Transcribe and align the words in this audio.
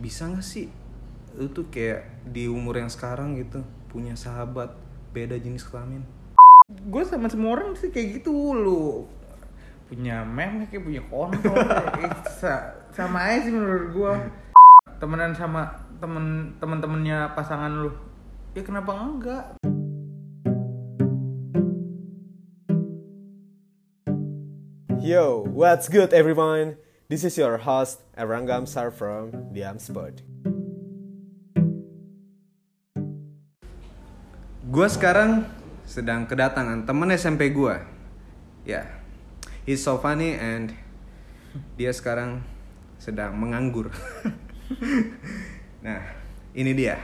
bisa 0.00 0.24
nggak 0.32 0.40
sih 0.40 0.72
lu 1.36 1.52
tuh 1.52 1.68
kayak 1.68 2.24
di 2.24 2.48
umur 2.48 2.80
yang 2.80 2.88
sekarang 2.88 3.36
gitu 3.36 3.60
punya 3.92 4.16
sahabat 4.16 4.72
beda 5.12 5.36
jenis 5.36 5.68
kelamin? 5.68 6.00
Gue 6.88 7.04
sama 7.04 7.28
semua 7.28 7.60
orang 7.60 7.76
sih 7.76 7.92
kayak 7.92 8.24
gitu 8.24 8.32
lu 8.56 9.04
punya 9.92 10.24
meme 10.24 10.64
kayak 10.72 10.88
punya 10.88 11.02
kontol 11.04 11.52
kayak 12.00 12.16
sa- 12.32 12.72
sama 12.96 13.28
aja 13.28 13.44
sih 13.44 13.52
menurut 13.52 13.92
gue 13.92 14.12
temenan 14.96 15.36
sama 15.36 15.68
temen 16.00 16.56
temen-temennya 16.56 17.36
pasangan 17.36 17.68
lu. 17.68 17.92
Ya 18.56 18.64
kenapa 18.64 18.96
enggak? 18.96 19.44
Yo, 25.04 25.44
what's 25.52 25.92
good 25.92 26.16
everyone? 26.16 26.80
This 27.10 27.26
is 27.26 27.34
your 27.34 27.58
host 27.58 27.98
Erangam 28.14 28.70
Sar 28.70 28.94
from 28.94 29.34
The 29.50 29.66
Amspot. 29.66 30.22
Gua 34.70 34.86
sekarang 34.86 35.42
sedang 35.82 36.30
kedatangan 36.30 36.86
temen 36.86 37.10
SMP 37.10 37.50
gua. 37.50 37.82
Ya, 38.62 38.86
he's 39.66 39.82
so 39.82 39.98
funny 39.98 40.38
and 40.38 40.70
dia 41.74 41.90
sekarang 41.90 42.46
sedang 43.02 43.34
menganggur. 43.34 43.90
nah, 45.82 46.14
ini 46.54 46.78
dia. 46.78 47.02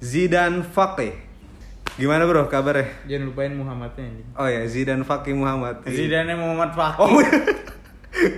Zidan 0.00 0.64
Fakih. 0.64 1.12
Gimana 2.00 2.24
bro 2.24 2.48
kabarnya? 2.48 2.88
jangan 3.04 3.28
lupain 3.28 3.52
Muhammadnya 3.52 4.08
ini 4.08 4.24
Oh 4.40 4.48
ya, 4.48 4.64
Zidan 4.64 5.04
Fakih 5.04 5.36
Muhammad. 5.36 5.84
Zidane 5.84 6.32
Muhammad 6.32 6.72
Fakih 6.72 7.04
Oh, 7.04 7.20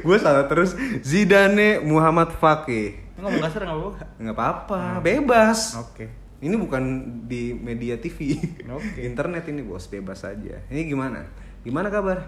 gue 0.00 0.16
salah 0.18 0.44
terus. 0.44 0.72
Zidane 1.00 1.80
Muhammad 1.80 2.32
Fakih. 2.32 3.02
ngomong 3.14 3.40
kasar 3.40 3.62
nggak 3.62 3.78
apa-apa 3.78 4.04
Nggak 4.18 4.36
apa-apa, 4.36 4.80
bebas. 5.00 5.76
oke 5.76 6.06
Ini 6.38 6.54
bukan 6.54 6.82
di 7.24 7.52
media 7.52 7.96
TV. 7.96 8.36
Oke. 8.68 9.00
Internet 9.00 9.48
ini 9.48 9.60
bos, 9.60 9.86
bebas 9.86 10.20
aja. 10.22 10.60
Ini 10.66 10.84
gimana? 10.84 11.24
Gimana 11.60 11.88
kabar? 11.88 12.20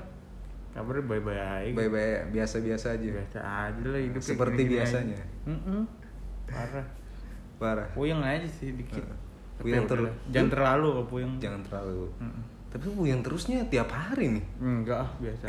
kabarnya 0.72 1.04
baik-baik 1.06 1.72
Bye-bye, 1.72 2.16
biasa-biasa 2.30 2.86
aja. 2.92 3.08
biasa 3.10 3.38
aja 3.40 3.80
lah 3.82 3.96
hidup 3.98 4.20
Seperti 4.20 4.60
gini-gini 4.62 4.76
biasanya. 4.76 5.16
aja. 5.16 5.84
Parah 6.46 6.86
Parah. 7.56 7.88
puyeng 7.92 8.20
aja 8.20 8.44
sih 8.46 8.72
dikit 8.72 9.00
Tapi 9.56 9.72
Puyeng 9.72 9.84
udahlah. 9.84 10.12
jangan 10.28 10.50
terlalu 10.52 10.88
puyeng 11.04 11.32
Jangan 11.36 11.60
terlalu. 11.62 12.12
Mm-mm. 12.20 12.44
Tapi 12.66 12.82
yang 13.04 13.20
terusnya 13.20 13.64
tiap 13.64 13.88
hari 13.88 14.28
nih. 14.32 14.44
enggak 14.58 15.06
biasa 15.16 15.44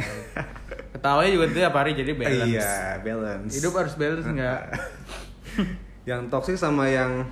ketawanya 0.94 1.32
juga 1.34 1.46
tiap 1.52 1.73
hari 1.73 1.92
jadi 1.94 2.12
balance 2.14 2.48
Iya, 2.50 2.73
balance. 3.02 3.52
hidup 3.54 3.73
harus 3.73 3.94
balance 3.94 4.26
enggak 4.26 4.62
yang 6.10 6.22
toxic 6.28 6.56
sama 6.56 6.88
yang 6.88 7.28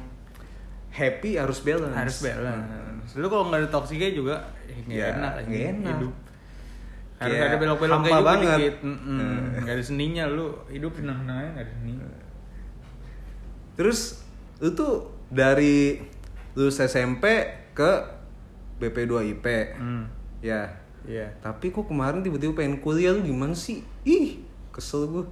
happy 0.89 1.35
harus 1.35 1.59
balance. 1.59 1.95
harus 1.95 2.17
balance 2.19 3.09
lu 3.13 3.27
kalau 3.27 3.47
nggak 3.47 3.61
ada 3.61 3.69
toksiknya 3.69 4.11
juga 4.11 4.35
eh, 4.65 4.75
nggak 4.81 4.95
Ya, 4.95 5.07
enak 5.13 5.33
nggak 5.43 5.63
enak. 5.71 5.95
hidup 5.95 6.13
harus 7.15 7.31
Kayak 7.31 7.47
ada 7.47 7.57
belok-beloknya 7.57 7.95
hampa 7.95 8.11
juga 8.11 8.27
banget. 8.27 8.57
dikit. 8.59 8.75
Eh. 8.83 9.59
nggak 9.61 9.73
ada 9.73 9.83
seninya 9.85 10.23
lu 10.27 10.45
hidup 10.67 10.91
senang-senang 10.93 11.37
aja 11.37 11.49
nggak 11.49 11.63
ada 11.63 11.73
seni 11.73 11.93
Terus 13.75 13.99
lu 14.57 14.69
tuh 14.71 14.93
dari 15.27 15.99
lulus 16.51 16.79
SMP 16.81 17.23
ke 17.71 17.91
BP2 18.75 19.13
IP. 19.31 19.45
hmm. 19.75 20.03
Ya. 20.39 20.69
iya 21.03 21.27
Tapi 21.39 21.69
kok 21.69 21.85
kemarin 21.85 22.21
tiba-tiba 22.21 22.53
pengen 22.53 22.77
kuliah 22.77 23.11
lu 23.11 23.21
gimana 23.21 23.53
sih? 23.53 23.81
Ih, 24.03 24.41
kesel 24.69 25.07
gue. 25.07 25.25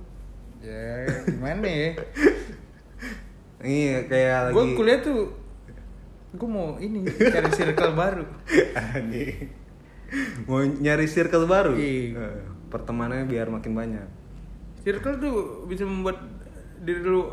ya 0.59 1.03
gimana 1.27 1.67
ya 1.67 1.91
Iya, 3.63 4.07
kayak 4.07 4.37
lagi 4.47 4.53
gue 4.53 4.65
kuliah 4.73 4.99
tuh 4.99 5.19
gue 6.33 6.49
mau 6.49 6.75
ini 6.77 7.03
cari 7.05 7.49
circle 7.51 7.93
baru 7.93 8.25
Aneh. 8.95 9.47
Mau 10.43 10.59
nyari 10.61 11.05
circle 11.05 11.45
baru? 11.45 11.73
Iya. 11.73 12.15
Eh, 12.17 12.37
Pertemanannya 12.67 13.25
biar 13.25 13.47
makin 13.47 13.71
banyak. 13.71 14.07
circle 14.81 15.15
tuh 15.15 15.35
bisa 15.63 15.83
membuat 15.83 16.19
diri 16.79 16.99
lu 16.99 17.23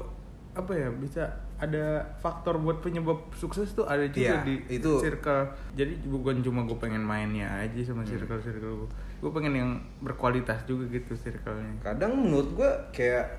apa 0.53 0.71
ya 0.71 0.87
bisa 0.93 1.27
ada 1.61 1.87
faktor 2.17 2.57
buat 2.57 2.81
penyebab 2.81 3.21
sukses 3.33 3.69
tuh 3.71 3.85
ada 3.85 4.03
juga 4.07 4.41
Iya, 4.41 4.43
di 4.43 4.55
itu- 4.71 4.97
circle 4.99 5.45
jadi 5.73 5.93
bukan 6.03 6.41
cuma 6.41 6.65
gue 6.65 6.75
pengen 6.75 7.01
mainnya 7.01 7.47
aja 7.55 7.81
sama 7.83 8.01
Hmm. 8.01 8.11
circle 8.11 8.41
circle 8.41 8.73
gue 8.79 8.89
gue 9.21 9.31
pengen 9.31 9.53
yang 9.55 9.71
berkualitas 10.01 10.65
juga 10.65 10.89
gitu 10.89 11.13
circle-nya 11.13 11.77
Kadang 11.79 12.17
menurut 12.19 12.49
gue 12.55 12.71
kayak 12.91 13.37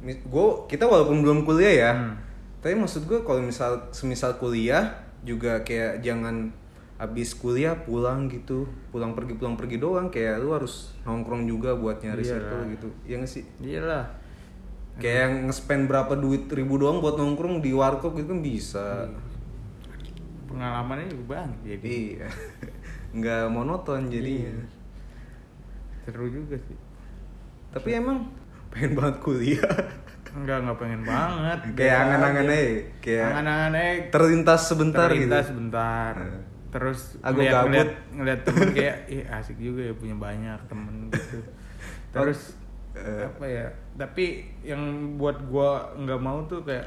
gue 0.00 0.46
kita 0.66 0.84
walaupun 0.84 1.20
belum 1.20 1.38
kuliah 1.42 1.74
ya, 1.76 1.92
Hmm. 1.92 2.14
tapi 2.58 2.72
maksud 2.72 3.04
gue 3.04 3.20
kalau 3.20 3.40
misal 3.40 3.90
semisal 3.90 4.34
kuliah 4.34 4.94
juga 5.20 5.60
kayak 5.60 6.00
jangan 6.00 6.48
habis 6.94 7.30
kuliah 7.32 7.74
pulang 7.76 8.26
gitu, 8.26 8.62
pulang 8.88 9.12
pergi 9.12 9.34
pulang 9.34 9.54
pergi 9.54 9.76
doang 9.76 10.06
kayak 10.08 10.38
lu 10.38 10.50
harus 10.50 10.94
nongkrong 11.02 11.44
juga 11.44 11.70
buat 11.72 11.98
nyari 11.98 12.22
Iya 12.22 12.30
circle 12.32 12.62
gitu. 12.72 12.88
Iya 13.04 13.14
gak 13.18 13.28
sih? 13.28 13.44
iyalah 13.60 14.06
Kayak 14.98 15.18
yang 15.22 15.34
nge-spend 15.46 15.82
berapa 15.86 16.12
duit 16.14 16.50
ribu 16.50 16.74
doang 16.76 16.98
buat 16.98 17.14
nongkrong 17.14 17.62
di 17.62 17.70
warkop 17.70 18.18
gitu 18.18 18.34
kan 18.34 18.40
bisa. 18.42 18.86
pengalamannya 20.48 21.12
juga 21.12 21.24
banyak 21.38 21.58
jadi 21.62 21.92
Iya. 22.16 22.28
Nggak 23.16 23.42
monoton 23.48 24.08
jadinya. 24.08 24.48
Iya. 24.48 24.64
seru 26.02 26.24
juga 26.26 26.56
sih 26.56 26.76
Tapi 27.68 27.88
emang 27.94 28.32
pengen 28.72 28.96
banget 28.96 29.16
kuliah. 29.20 29.76
Enggak, 30.28 30.60
enggak 30.60 30.76
pengen 30.76 31.02
banget. 31.04 31.58
Kayak 31.72 31.96
angan-angan 32.04 32.46
aja. 32.46 32.52
aja, 32.52 32.76
kayak 33.00 33.24
angan-angan 33.32 33.72
aja 33.72 33.92
Terlintas 34.12 34.60
sebentar 34.64 35.08
terlintas 35.08 35.40
gitu. 35.40 35.50
sebentar. 35.56 36.12
Nah. 36.16 36.42
Terus 36.68 37.00
Aku 37.24 37.32
ngeliat, 37.32 37.52
gabut. 37.56 37.68
ngeliat, 37.72 37.90
ngeliat 38.12 38.40
temen 38.44 38.68
kayak, 38.76 38.96
ih 39.08 39.22
asik 39.24 39.56
juga 39.56 39.80
ya 39.88 39.94
punya 39.96 40.16
banyak 40.16 40.58
temen 40.68 40.94
gitu. 41.08 41.38
Terus 42.12 42.40
Eh. 42.98 43.22
apa 43.24 43.44
ya? 43.44 43.66
Tapi 43.94 44.24
yang 44.60 44.82
buat 45.14 45.38
gua 45.46 45.94
nggak 45.94 46.20
mau 46.20 46.42
tuh 46.44 46.62
kayak 46.62 46.86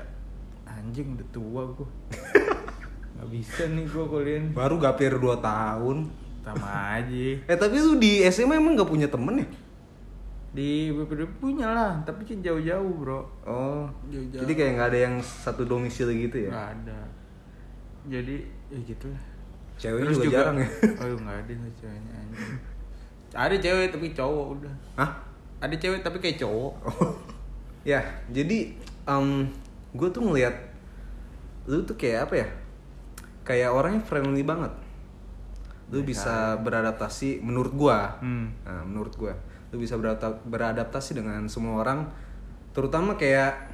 anjing 0.64 1.16
udah 1.16 1.28
tua 1.32 1.64
gua. 1.72 1.90
Gak 3.22 3.30
bisa 3.30 3.70
nih 3.70 3.86
gua 3.86 4.10
kuliah. 4.10 4.42
Baru 4.50 4.76
gapir 4.76 5.14
2 5.14 5.22
tahun. 5.38 6.10
sama 6.42 6.98
aja. 6.98 7.38
Eh 7.46 7.54
tapi 7.54 7.78
lu 7.78 8.02
di 8.02 8.26
SMA 8.26 8.58
emang 8.58 8.74
gak 8.74 8.90
punya 8.90 9.06
temen 9.06 9.38
ya? 9.38 9.48
Di 10.52 10.90
BPD 10.90 11.30
punya 11.38 11.70
lah, 11.70 11.94
tapi 12.02 12.26
kan 12.26 12.42
jauh-jauh 12.42 12.92
bro. 12.98 13.22
Oh, 13.46 13.86
Jauh-jauh. 14.10 14.42
jadi 14.42 14.52
kayak 14.52 14.72
nggak 14.74 14.90
ada 14.90 15.00
yang 15.06 15.16
satu 15.22 15.64
domisili 15.64 16.28
gitu 16.28 16.44
ya? 16.44 16.52
Nggak 16.52 16.70
ada. 16.76 17.00
Jadi 18.10 18.36
ya 18.68 18.80
gitu 18.84 19.06
lah. 19.08 19.24
Cewek 19.78 20.02
juga, 20.12 20.28
jarang 20.28 20.58
ya? 20.60 20.68
Oh 20.98 21.14
nggak 21.14 21.38
ada 21.46 21.54
ceweknya 21.78 22.14
anjing. 22.18 22.58
Ada 23.32 23.56
cewek 23.62 23.88
tapi 23.94 24.08
cowok 24.12 24.48
udah. 24.60 24.74
Hah? 24.98 25.12
Ada 25.62 25.76
cewek 25.78 26.02
tapi 26.02 26.18
kayak 26.20 26.42
cowok. 26.42 26.74
Ya, 27.82 28.06
jadi 28.30 28.78
um, 29.10 29.50
gue 29.98 30.06
tuh 30.14 30.22
ngeliat 30.22 30.54
lu 31.66 31.82
tuh 31.82 31.98
kayak 31.98 32.30
apa 32.30 32.46
ya? 32.46 32.48
Kayak 33.42 33.74
orangnya 33.74 34.06
friendly 34.06 34.46
banget. 34.46 34.70
Lu 35.90 36.06
bisa 36.06 36.62
beradaptasi 36.62 37.42
menurut 37.42 37.74
gua. 37.74 38.22
Hmm. 38.22 38.54
Nah, 38.66 38.86
menurut 38.86 39.18
gua, 39.18 39.34
lu 39.74 39.82
bisa 39.82 39.98
beradapta- 39.98 40.46
beradaptasi 40.46 41.18
dengan 41.18 41.50
semua 41.50 41.82
orang, 41.82 42.06
terutama 42.78 43.18
kayak 43.18 43.74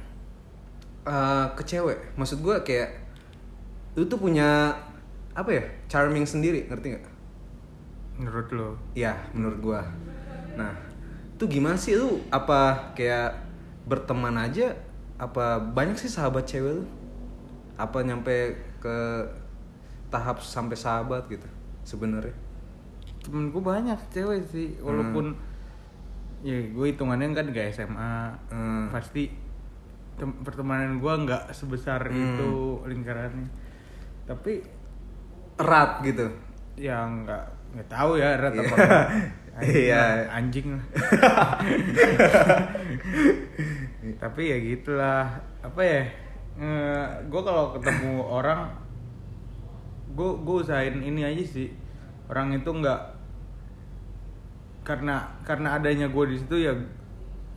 eh, 1.04 1.46
ke 1.52 1.62
cewek. 1.68 2.16
Maksud 2.16 2.40
gua 2.40 2.64
kayak 2.64 2.96
lu 3.92 4.08
tuh 4.08 4.16
punya 4.16 4.72
apa 5.36 5.50
ya? 5.52 5.64
Charming 5.84 6.24
sendiri, 6.24 6.64
ngerti 6.64 6.96
nggak? 6.96 7.06
Menurut 8.24 8.48
lo? 8.56 8.68
Iya, 8.96 9.20
menurut 9.36 9.60
gua. 9.60 9.80
Nah, 10.56 10.72
itu 11.38 11.46
gimana 11.48 11.78
sih 11.78 11.94
lu? 11.94 12.18
Apa 12.28 12.90
kayak 12.92 13.38
berteman 13.86 14.34
aja? 14.34 14.74
Apa 15.16 15.62
banyak 15.62 15.94
sih 15.94 16.10
sahabat 16.10 16.44
cewek 16.44 16.74
lu? 16.74 16.84
Apa 17.74 18.02
nyampe 18.02 18.58
ke 18.76 18.98
tahap 20.08 20.42
sampai 20.42 20.74
sahabat 20.74 21.30
gitu 21.30 21.46
sebenarnya? 21.84 22.34
Temen 23.22 23.48
gue 23.48 23.62
banyak 23.62 23.98
cewek 24.10 24.42
sih, 24.44 24.74
walaupun 24.78 25.38
ya 26.40 26.58
gue 26.58 26.86
hitungannya 26.88 27.30
kan 27.30 27.46
gak 27.48 27.70
SMA, 27.72 28.34
Hmm. 28.48 28.90
pasti 28.90 29.30
tem- 30.14 30.38
pertemanan 30.42 30.98
gue 30.98 31.14
nggak 31.22 31.50
sebesar 31.50 32.02
Hmm. 32.02 32.18
itu 32.34 32.50
lingkarannya. 32.84 33.46
Tapi 34.24 34.58
Erat 35.54 36.02
gitu. 36.02 36.26
ya 36.74 37.02
nggak 37.02 37.42
nggak 37.74 37.88
tahu 37.90 38.14
ya 38.16 38.38
erat 38.38 38.54
apa 38.54 38.74
Iya. 39.62 40.30
Anjing 40.30 40.78
lah, 40.78 40.84
tapi 44.22 44.42
ya 44.54 44.58
gitulah. 44.62 45.26
Apa 45.62 45.82
ya? 45.82 46.02
Gue 47.26 47.42
kalau 47.42 47.74
ketemu 47.74 48.22
orang 48.22 48.70
gue 50.14 50.30
gue 50.42 50.56
usahain 50.62 50.98
ini 51.02 51.26
aja 51.26 51.44
sih. 51.46 51.70
Orang 52.30 52.54
itu 52.54 52.70
nggak 52.70 53.18
karena 54.86 55.28
karena 55.44 55.76
adanya 55.76 56.08
gue 56.08 56.24
di 56.32 56.36
situ 56.40 56.64
ya 56.64 56.72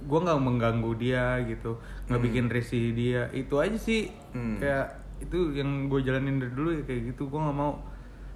gue 0.01 0.19
nggak 0.21 0.41
mengganggu 0.41 0.91
dia 0.97 1.37
gitu. 1.45 1.77
Nggak 2.09 2.21
bikin 2.21 2.45
risih 2.49 2.93
dia. 2.97 3.29
Itu 3.33 3.61
aja 3.61 3.77
sih. 3.77 4.09
Hmm. 4.33 4.57
kayak 4.57 4.97
itu 5.21 5.53
yang 5.53 5.85
gue 5.85 6.01
jalanin 6.01 6.41
dari 6.41 6.53
dulu 6.53 6.69
ya 6.73 6.83
kayak 6.85 7.13
gitu. 7.13 7.29
Gue 7.29 7.41
nggak 7.41 7.57
mau 7.57 7.77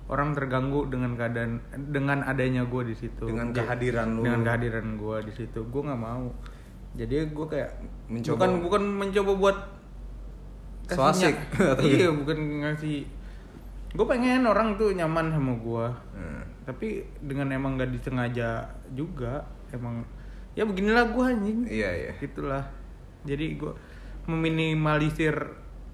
orang 0.06 0.32
terganggu 0.32 0.86
dengan 0.86 1.14
keadaan 1.14 1.58
dengan 1.90 2.22
adanya 2.22 2.62
gue 2.64 2.84
di 2.86 2.96
situ. 2.96 3.26
Dengan 3.26 3.50
kehadiran 3.50 4.14
lu. 4.14 4.22
dengan 4.22 4.42
kehadiran 4.44 4.88
gue 4.96 5.18
di 5.24 5.34
situ. 5.34 5.66
Gue 5.66 5.82
nggak 5.82 5.98
mau. 5.98 6.30
Jadi 6.96 7.28
gue 7.28 7.46
kayak 7.46 7.72
Mencoba- 8.08 8.38
bukan 8.38 8.52
bukan 8.62 8.84
mencoba 8.86 9.32
buat 9.36 9.58
kasih 10.86 11.34
iya 11.84 12.10
bukan 12.10 12.38
ngasih. 12.62 13.10
Gue 13.92 14.06
pengen 14.06 14.44
orang 14.44 14.76
tuh 14.76 14.92
nyaman 14.92 15.32
sama 15.32 15.54
gue 15.56 15.86
Hmm. 16.16 16.44
tapi 16.64 17.04
dengan 17.20 17.52
emang 17.52 17.76
gak 17.76 17.92
disengaja 17.92 18.64
juga 18.92 19.44
emang 19.70 20.06
ya 20.54 20.64
beginilah 20.64 21.10
gue 21.10 21.24
anjing. 21.26 21.60
Iya 21.66 21.90
iya. 21.92 22.12
Gitulah 22.16 22.64
jadi 23.26 23.58
gue 23.58 23.74
meminimalisir 24.26 25.34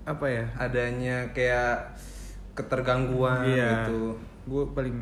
apa 0.04 0.26
ya? 0.28 0.46
Adanya 0.58 1.32
kayak 1.32 1.96
ketergangguan 2.54 3.46
Iya. 3.46 3.88
gitu. 3.88 4.16
Gue 4.46 4.64
paling 4.72 4.96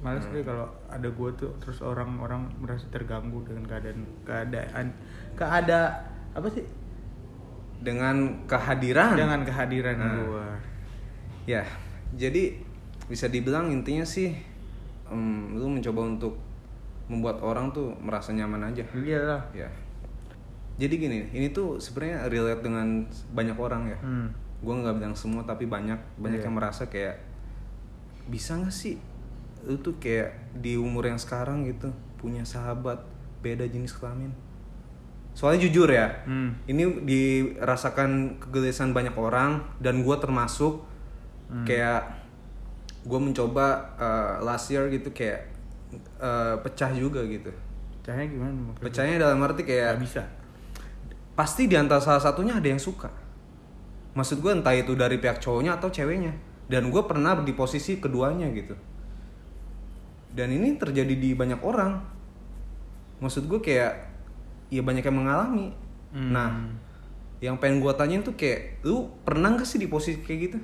males 0.00 0.24
deh 0.28 0.44
kalau 0.44 0.68
ada 0.86 1.08
gue 1.08 1.30
tuh 1.34 1.48
terus 1.58 1.80
orang-orang 1.80 2.44
merasa 2.58 2.84
terganggu 2.88 3.40
dengan 3.42 3.64
keadaan 3.64 3.98
keadaan 4.22 4.86
keada 5.32 5.80
apa 6.32 6.48
sih? 6.48 6.64
Dengan 7.80 8.44
kehadiran. 8.44 9.12
Dengan 9.14 9.40
kehadiran 9.42 9.96
Hmm. 9.96 10.16
gue 10.22 10.46
ya 11.44 11.60
jadi 12.16 12.56
bisa 13.04 13.28
dibilang 13.28 13.68
intinya 13.68 14.00
sih 14.00 14.32
em, 15.04 15.52
lu 15.52 15.68
mencoba 15.68 16.08
untuk 16.08 16.40
membuat 17.04 17.36
orang 17.40 17.68
tuh 17.68 17.92
merasa 18.00 18.32
nyaman 18.32 18.64
aja. 18.64 18.80
Iyalah. 18.90 19.44
Ya. 19.52 19.68
Jadi 20.74 20.94
gini 20.96 21.18
ini 21.30 21.52
tuh 21.52 21.76
sebenarnya 21.76 22.26
relate 22.26 22.64
dengan 22.64 23.04
banyak 23.30 23.56
orang 23.56 23.82
ya. 23.86 23.98
Hmm. 24.00 24.28
Gue 24.64 24.74
nggak 24.74 24.96
bilang 24.96 25.12
semua 25.12 25.44
tapi 25.44 25.68
banyak 25.68 26.00
banyak 26.16 26.40
Iya. 26.40 26.46
yang 26.48 26.56
merasa 26.56 26.88
kayak 26.88 27.20
bisa 28.26 28.56
nggak 28.56 28.72
sih 28.72 28.96
lu 29.62 29.76
tuh 29.78 29.96
kayak 29.96 30.32
di 30.56 30.74
umur 30.74 31.04
yang 31.04 31.20
sekarang 31.20 31.64
gitu 31.64 31.92
punya 32.16 32.40
sahabat 32.42 32.96
beda 33.40 33.64
jenis 33.64 33.92
kelamin 33.92 34.32
soalnya 35.32 35.60
jujur 35.62 35.86
ya 35.86 36.24
Hmm. 36.24 36.56
ini 36.64 37.04
dirasakan 37.04 38.40
kegelisahan 38.40 38.90
banyak 38.90 39.12
orang 39.12 39.60
dan 39.78 40.00
gue 40.00 40.16
termasuk 40.16 40.80
Hmm. 41.44 41.64
kayak 41.64 42.08
gue 43.04 43.20
mencoba 43.20 43.66
uh, 43.94 44.32
last 44.40 44.72
year 44.72 44.88
gitu 44.88 45.12
kayak 45.12 45.52
uh, 46.16 46.56
pecah 46.58 46.88
juga 46.90 47.20
gitu 47.24 47.52
caranya 48.00 48.28
gimana 48.30 48.72
pecahnya 48.80 49.16
dalam 49.18 49.40
arti 49.40 49.60
kayak 49.62 49.96
Nggak 49.96 50.00
bisa 50.00 50.22
pasti 51.34 51.66
di 51.66 51.74
antara 51.74 51.98
salah 51.98 52.22
satunya 52.22 52.54
ada 52.54 52.64
yang 52.64 52.78
suka 52.78 53.10
maksud 54.14 54.40
gue 54.40 54.50
entah 54.54 54.74
itu 54.74 54.94
dari 54.94 55.18
pihak 55.18 55.38
cowoknya 55.42 55.78
atau 55.78 55.90
ceweknya. 55.90 56.34
Dan 56.64 56.88
gue 56.88 57.02
pernah 57.04 57.36
di 57.44 57.52
posisi 57.52 58.00
keduanya 58.00 58.48
gitu. 58.54 58.72
Dan 60.34 60.50
ini 60.50 60.74
terjadi 60.80 61.14
di 61.14 61.36
banyak 61.36 61.60
orang. 61.60 62.00
Maksud 63.20 63.46
gue 63.46 63.60
kayak 63.60 63.92
ya 64.72 64.82
banyak 64.82 65.04
yang 65.04 65.18
mengalami. 65.18 65.68
Hmm. 66.14 66.30
nah 66.30 66.46
yang 67.42 67.58
pengen 67.58 67.82
gue 67.82 67.90
tanyain 67.98 68.22
tuh 68.22 68.38
kayak 68.38 68.86
lu 68.86 69.10
pernah 69.26 69.58
gak 69.58 69.66
sih 69.66 69.82
di 69.82 69.90
posisi 69.90 70.22
kayak 70.22 70.40
gitu? 70.46 70.58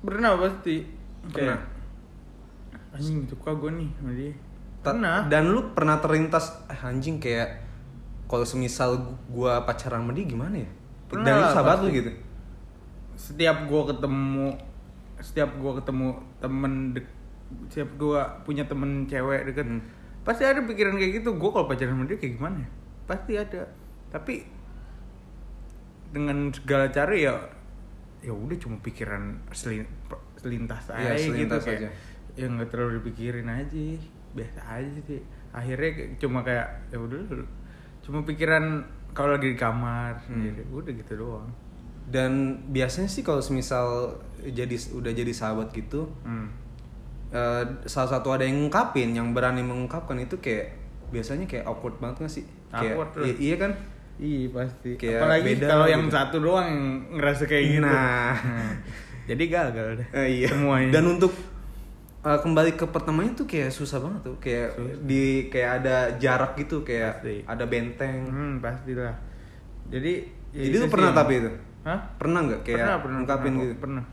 Pernah 0.00 0.34
pasti. 0.40 0.88
Pernah. 1.28 1.60
Kayak, 1.60 2.96
anjing 2.96 3.28
suka 3.28 3.52
gue 3.52 3.70
nih 3.70 3.90
sama 4.00 4.12
dia. 4.16 4.34
Pernah. 4.78 5.26
dan 5.26 5.52
lu 5.52 5.74
pernah 5.74 5.98
terlintas 6.00 6.64
"Ah, 6.70 6.88
anjing 6.88 7.18
kayak 7.20 7.60
kalau 8.30 8.46
semisal 8.46 8.96
gue 9.28 9.52
pacaran 9.66 10.06
sama 10.06 10.14
dia 10.14 10.24
gimana 10.24 10.64
ya 10.64 10.70
Pernah 11.08 11.24
lu 11.26 11.40
lah, 11.40 11.50
sahabat 11.50 11.78
lu 11.80 11.88
gitu? 11.90 12.10
Setiap 13.14 13.64
gua 13.64 13.82
ketemu 13.86 14.46
setiap 15.18 15.50
gua 15.58 15.72
ketemu 15.76 16.08
temen 16.38 16.72
dek 16.92 17.06
setiap 17.66 17.90
gua 17.96 18.20
punya 18.42 18.62
temen 18.64 19.04
cewek 19.04 19.48
deket 19.48 19.66
Hmm. 19.66 19.82
pasti 20.20 20.44
ada 20.44 20.60
pikiran 20.60 20.94
kayak 20.94 21.12
gitu. 21.18 21.34
Gua 21.34 21.50
kalau 21.50 21.66
pacaran 21.66 21.92
sama 21.92 22.04
dia 22.04 22.16
kayak 22.16 22.36
gimana 22.36 22.56
ya? 22.60 22.68
Pasti 23.04 23.32
ada. 23.34 23.62
Tapi 24.08 24.34
dengan 26.08 26.48
segala 26.50 26.88
cara 26.88 27.12
ya 27.12 27.32
ya 28.18 28.32
udah 28.32 28.56
cuma 28.56 28.76
pikiran 28.78 29.38
selin, 29.50 29.86
selintas 30.34 30.90
aja 30.90 31.14
Iya, 31.14 31.30
selintas 31.30 31.62
gitu 31.62 31.68
kayak 31.68 31.80
aja. 31.80 31.90
ya 32.34 32.46
nggak 32.48 32.68
terlalu 32.68 32.90
dipikirin 33.00 33.46
aja 33.46 33.84
biasa 34.32 34.60
aja 34.68 34.98
sih. 35.04 35.20
Akhirnya 35.50 35.90
kayak- 35.94 36.12
cuma 36.18 36.40
kayak 36.42 36.66
ya 36.88 36.98
udah 36.98 37.20
cuma 38.00 38.24
pikiran 38.24 38.82
kalau 39.18 39.34
lagi 39.34 39.50
di 39.50 39.58
kamar 39.58 40.14
Hmm. 40.14 40.38
sendiri 40.46 40.62
udah 40.70 40.92
gitu 40.94 41.12
doang 41.18 41.50
Dan 42.08 42.62
biasanya 42.70 43.04
sih 43.04 43.20
kalau 43.20 43.42
semisal 43.42 44.14
jadi 44.40 44.72
udah 44.94 45.12
jadi 45.12 45.28
sahabat 45.28 45.74
gitu, 45.74 46.08
hmm. 46.24 46.48
eh, 47.28 47.64
salah 47.84 48.16
satu 48.16 48.32
ada 48.32 48.48
yang 48.48 48.64
ngungkapin, 48.64 49.12
yang 49.12 49.36
berani 49.36 49.60
mengungkapkan 49.60 50.16
itu 50.16 50.40
kayak 50.40 50.72
biasanya 51.12 51.44
kayak 51.44 51.68
awkward 51.68 52.00
banget 52.00 52.24
gak 52.24 52.32
sih? 52.32 52.44
Kayak, 52.72 52.96
Awkward 52.96 53.10
iya 53.36 53.56
kan? 53.60 53.72
Iya 54.16 54.48
pasti. 54.50 54.90
Kayak 54.96 55.20
Apalagi 55.20 55.52
kalau 55.60 55.84
gitu. 55.84 55.94
yang 55.94 56.04
satu 56.08 56.36
doang 56.40 56.66
yang 56.66 56.82
ngerasa 57.12 57.42
kayak 57.44 57.64
gitu. 57.76 57.84
Nah. 57.84 58.32
Hmm. 58.34 58.72
Jadi 59.28 59.44
gagal 59.52 59.86
deh. 60.00 60.08
Eh, 60.16 60.26
iya. 60.40 60.48
Semuanya. 60.48 60.90
Dan 60.96 61.04
untuk 61.12 61.32
eh, 62.18 62.38
kembali 62.38 62.74
ke 62.74 62.84
pertamanya 62.84 63.32
tuh 63.34 63.46
kayak 63.46 63.70
susah 63.70 63.98
banget 63.98 64.20
tuh, 64.24 64.36
kayak 64.38 64.74
Susah. 64.74 64.96
di 65.06 65.22
kayak 65.46 65.70
ada 65.82 65.96
jarak 66.16 66.52
gitu, 66.56 66.82
kayak 66.82 67.22
Pasti. 67.22 67.36
ada 67.46 67.64
benteng. 67.64 68.18
hmm, 68.26 68.54
pastilah. 68.58 69.14
Jadi 69.88 70.12
ya 70.50 70.62
Jadi 70.66 70.76
itu 70.76 70.86
pernah 70.88 71.10
yang- 71.12 71.18
tapi 71.18 71.32
itu? 71.36 71.50
Hah? 71.86 72.00
Pernah 72.18 72.40
nggak 72.44 72.60
kayak 72.62 72.78
pernah, 72.78 72.98
pernah, 72.98 73.16
ngungkapin 73.22 73.44
pernah, 73.48 73.62
gitu? 73.62 73.74
Pernah. 73.78 74.04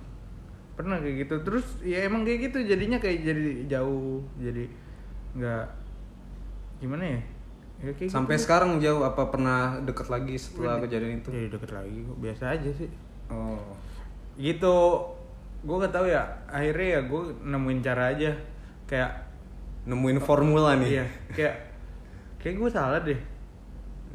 Pernah 0.76 0.98
kayak 1.00 1.16
gitu. 1.18 1.36
Terus 1.42 1.66
ya 1.82 1.98
emang 2.04 2.22
kayak 2.24 2.40
gitu 2.46 2.58
jadinya 2.64 2.98
kayak 3.00 3.18
jadi 3.22 3.44
jauh, 3.68 4.20
jadi 4.38 4.64
nggak 5.34 5.66
gimana 6.80 7.04
ya? 7.04 7.22
Ya, 7.76 7.92
kayak 7.92 8.08
Sampai 8.08 8.36
gitu. 8.38 8.44
sekarang 8.48 8.80
jauh 8.80 9.04
apa 9.04 9.28
pernah 9.28 9.80
deket 9.84 10.08
lagi 10.08 10.36
setelah 10.36 10.80
kejadian 10.80 11.20
itu? 11.20 11.28
Jadi 11.28 11.48
deket 11.50 11.72
lagi 11.72 12.00
biasa 12.16 12.44
aja 12.54 12.70
sih. 12.72 12.90
Oh. 13.28 13.60
gitu 14.36 14.76
gue 15.66 15.76
gak 15.76 15.92
tahu 15.92 16.06
ya 16.06 16.22
akhirnya 16.48 16.88
ya 16.88 17.00
gue 17.04 17.22
nemuin 17.42 17.80
cara 17.82 18.04
aja 18.10 18.32
kayak 18.86 19.12
Nemuin 19.86 20.18
formula 20.20 20.74
nih. 20.76 20.90
iya 20.96 21.06
kayak 21.30 21.56
kayak 22.38 22.56
gue 22.56 22.70
salah 22.70 23.00
deh 23.00 23.18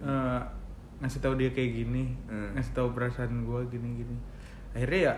Eh, 0.00 0.40
ngasih 0.96 1.20
tahu 1.20 1.34
dia 1.34 1.50
kayak 1.50 1.70
gini 1.76 2.16
Hmm. 2.24 2.54
ngasih 2.54 2.72
tahu 2.72 2.88
perasaan 2.90 3.42
gue 3.42 3.60
gini 3.68 4.00
gini 4.00 4.16
akhirnya 4.70 5.00
ya 5.02 5.14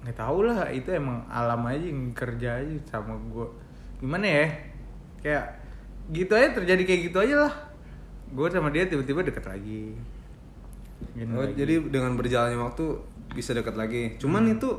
nggak 0.00 0.16
tahu 0.16 0.38
lah 0.44 0.66
itu 0.68 0.90
emang 0.90 1.22
alam 1.26 1.62
aja 1.64 1.82
yang 1.82 2.10
kerja 2.12 2.58
aja 2.58 2.74
sama 2.86 3.18
gue 3.24 3.46
gimana 3.98 4.22
ya 4.24 4.46
kayak 5.18 5.44
gitu 6.10 6.32
aja 6.32 6.52
terjadi 6.52 6.82
kayak 6.84 7.00
gitu 7.04 7.18
aja 7.18 7.34
lah 7.40 7.52
gue 8.28 8.46
sama 8.48 8.68
dia 8.68 8.84
tiba-tiba 8.84 9.22
deket 9.22 9.42
lagi 9.42 9.94
Gini 11.12 11.30
Oh, 11.30 11.42
lagi. 11.42 11.54
jadi 11.56 11.82
dengan 11.84 12.14
berjalannya 12.14 12.62
waktu 12.62 12.84
bisa 13.32 13.50
dekat 13.50 13.74
lagi. 13.74 14.14
Cuman 14.16 14.46
itu 14.48 14.70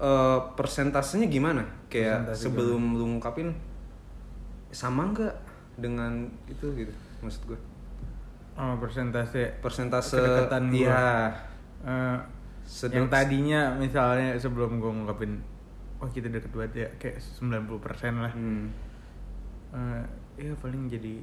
eh, 0.00 0.38
persentasenya 0.50 1.26
gimana? 1.26 1.62
Kayak 1.86 2.24
Persentase 2.26 2.42
sebelum 2.46 2.82
lu 2.92 3.04
ngungkapin 3.08 3.52
sama 4.68 5.04
nggak 5.06 5.34
dengan 5.76 6.12
itu 6.46 6.66
gitu 6.74 6.92
maksud 7.20 7.42
gue. 7.46 7.60
oh, 8.52 8.76
persentase 8.76 9.56
Persentase 9.58 10.14
Kedekatan 10.14 10.64
gua. 10.66 10.74
Iya. 10.74 11.04
Eh, 11.82 12.18
Sedek- 12.62 12.96
yang 12.96 13.08
tadinya 13.08 13.60
misalnya 13.74 14.36
sebelum 14.36 14.78
gue 14.78 14.90
ngungkapin 14.90 15.32
wah 15.96 16.06
kita 16.06 16.28
deket 16.28 16.48
banget 16.50 16.72
ya 16.76 16.88
kayak 16.96 17.18
90% 17.18 17.66
lah 18.16 18.30
Hmm. 18.30 18.70
Eh, 19.70 20.02
ya 20.38 20.52
paling 20.56 20.86
jadi 20.86 21.20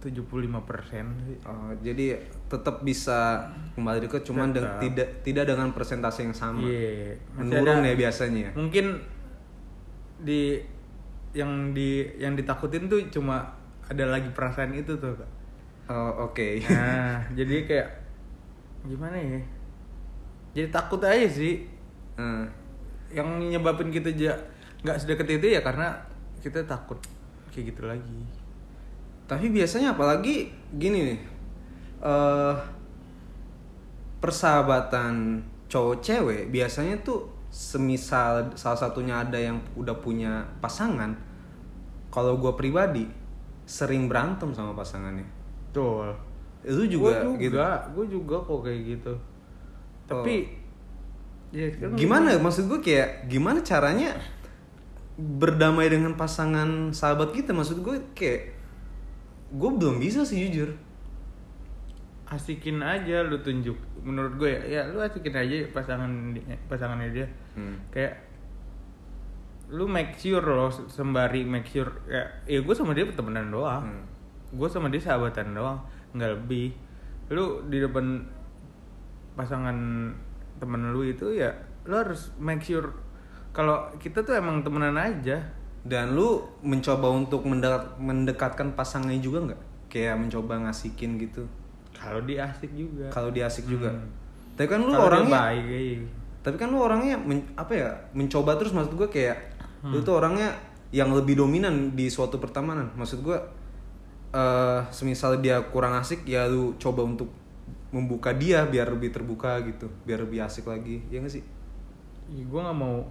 75% 0.00 0.56
sih 1.20 1.38
Oh, 1.44 1.70
jadi 1.78 2.16
tetap 2.50 2.82
bisa 2.82 3.46
kembali 3.72 4.02
dekat 4.02 4.26
cuman 4.26 4.50
de- 4.50 4.66
tidak 4.80 5.22
tidak 5.22 5.44
dengan 5.46 5.70
persentase 5.70 6.20
yang 6.20 6.34
sama. 6.34 6.60
Masih 6.60 7.14
Menurun 7.38 7.78
ada- 7.78 7.86
ya 7.86 7.94
biasanya. 7.96 8.50
mungkin 8.52 8.98
di 10.18 10.58
yang 11.30 11.70
di 11.70 12.02
yang 12.16 12.34
ditakutin 12.34 12.84
tuh 12.84 12.98
cuma 13.08 13.46
ada 13.82 14.04
lagi 14.04 14.26
perasaan 14.28 14.74
itu 14.74 14.92
tuh 14.94 15.14
kak 15.14 15.30
Oh, 15.86 16.26
oke. 16.28 16.62
nah 16.68 17.18
jadi 17.38 17.64
kayak 17.64 17.88
gimana 18.84 19.14
ya 19.14 19.40
jadi 20.52 20.68
takut 20.68 20.98
aja 21.00 21.26
sih 21.26 21.66
Eh, 22.12 22.44
yang 23.08 23.40
nyebabin 23.40 23.88
kita 23.88 24.12
nggak 24.82 24.96
sedekat 24.96 25.24
itu 25.32 25.46
ya 25.48 25.60
karena 25.60 25.88
kita 26.38 26.60
takut 26.62 27.00
kayak 27.48 27.72
gitu 27.72 27.82
lagi 27.84 28.20
Tapi 29.24 29.48
biasanya 29.48 29.94
apalagi 29.94 30.50
gini 30.74 30.98
nih. 31.06 31.20
Eh 32.00 32.54
persahabatan 34.20 35.40
cowok 35.70 35.96
cewek 36.04 36.42
biasanya 36.52 37.00
tuh 37.00 37.24
semisal 37.50 38.46
salah 38.54 38.78
satunya 38.78 39.24
ada 39.26 39.34
yang 39.34 39.58
udah 39.74 39.96
punya 39.98 40.44
pasangan, 40.62 41.10
kalau 42.12 42.38
gue 42.38 42.52
pribadi 42.54 43.08
sering 43.66 44.06
berantem 44.06 44.54
sama 44.54 44.74
pasangannya. 44.74 45.26
Betul. 45.70 46.14
Lu 46.66 46.84
juga, 46.86 47.24
Gua 47.24 47.34
gitu. 47.40 47.56
juga, 47.56 47.68
gue 47.90 48.06
juga 48.06 48.36
kok 48.42 48.60
kayak 48.66 48.80
gitu. 48.86 49.14
Tapi 50.06 50.36
ya 51.50 51.66
kan 51.74 51.98
Gimana 51.98 52.38
maksud 52.38 52.70
gue 52.70 52.78
kayak 52.78 53.26
gimana 53.26 53.58
caranya 53.62 54.14
berdamai 55.18 55.90
dengan 55.90 56.14
pasangan 56.14 56.94
sahabat 56.94 57.34
kita 57.34 57.50
maksud 57.50 57.82
gue 57.82 57.98
kayak 58.14 58.54
gue 59.50 59.70
belum 59.74 59.98
bisa 59.98 60.22
sih 60.22 60.46
jujur. 60.46 60.70
Asikin 62.30 62.78
aja 62.78 63.20
lu 63.20 63.38
tunjuk 63.38 63.74
menurut 64.00 64.38
gue 64.38 64.48
ya, 64.48 64.60
ya 64.62 64.82
lu 64.86 64.98
asikin 64.98 65.34
aja 65.34 65.66
pasangan 65.68 66.06
di- 66.30 66.46
pasangannya 66.64 67.10
dia 67.10 67.26
Hmm. 67.52 67.74
kayak 67.90 68.14
lu 69.70 69.86
make 69.86 70.14
sure 70.14 70.42
loh 70.42 70.70
sembari 70.70 71.42
make 71.42 71.66
sure 71.66 71.90
ya, 72.06 72.22
ya 72.44 72.58
gue 72.58 72.74
sama 72.74 72.90
dia 72.90 73.06
temenan 73.06 73.50
doang 73.50 73.82
Hmm. 73.82 74.04
gue 74.50 74.68
sama 74.68 74.86
dia 74.88 74.98
sahabatan 74.98 75.52
doang 75.52 75.78
nggak 76.10 76.30
lebih 76.36 76.70
lu 77.30 77.66
di 77.66 77.78
depan 77.78 78.22
pasangan 79.32 79.76
temen 80.56 80.90
lu 80.90 81.02
itu 81.02 81.32
ya 81.32 81.54
lu 81.82 81.94
harus 81.94 82.34
make 82.36 82.60
sure 82.60 82.90
kalau 83.50 83.90
kita 83.96 84.22
tuh 84.22 84.34
emang 84.34 84.62
temenan 84.62 84.94
aja 84.94 85.58
Dan 85.80 86.12
lu 86.12 86.44
mencoba 86.60 87.08
untuk 87.08 87.40
mendekat, 87.42 87.96
mendekatkan 87.96 88.76
pasangannya 88.76 89.16
juga 89.16 89.48
nggak? 89.48 89.60
Kayak 89.88 90.20
mencoba 90.20 90.68
ngasikin 90.68 91.16
gitu. 91.16 91.48
Kalau 91.92 92.20
dia 92.22 92.44
asik 92.44 92.70
juga 92.70 93.06
Kalau 93.08 93.28
dia 93.28 93.44
asik 93.44 93.66
juga. 93.66 93.88
Hmm. 93.88 94.08
Tapi 94.52 94.66
kan 94.66 94.80
lu 94.80 94.88
dia 94.88 95.00
orangnya 95.00 95.32
baik 95.32 95.64
iya. 95.66 95.98
Tapi 96.40 96.56
kan 96.56 96.68
lu 96.68 96.78
orangnya 96.78 97.16
men- 97.16 97.50
apa 97.54 97.72
ya? 97.72 97.88
Mencoba 98.10 98.54
terus 98.54 98.70
maksud 98.70 98.94
gue 98.94 99.08
kayak 99.08 99.36
Hmm. 99.80 99.90
lu 99.90 100.00
tuh 100.00 100.14
orangnya 100.14 100.52
yang 100.90 101.08
lebih 101.10 101.34
dominan 101.34 101.72
di 101.90 102.06
suatu 102.06 102.36
pertemanan. 102.36 102.92
Maksud 102.94 103.20
gue 103.20 103.38
eh 104.30 104.80
semisal 104.88 105.38
dia 105.38 105.58
kurang 105.64 105.92
asik 105.94 106.22
ya 106.24 106.46
lu 106.46 106.76
coba 106.76 107.02
untuk 107.02 107.26
membuka 107.90 108.30
dia 108.32 108.62
biar 108.64 108.86
lebih 108.88 109.10
terbuka 109.10 109.58
gitu, 109.60 109.88
biar 110.04 110.20
lebih 110.20 110.38
asik 110.40 110.64
lagi. 110.64 111.02
Ya 111.06 111.18
gak 111.18 111.32
sih? 111.32 111.42
ya 112.28 112.44
gue 112.44 112.60
nggak 112.60 112.78
mau 112.78 113.02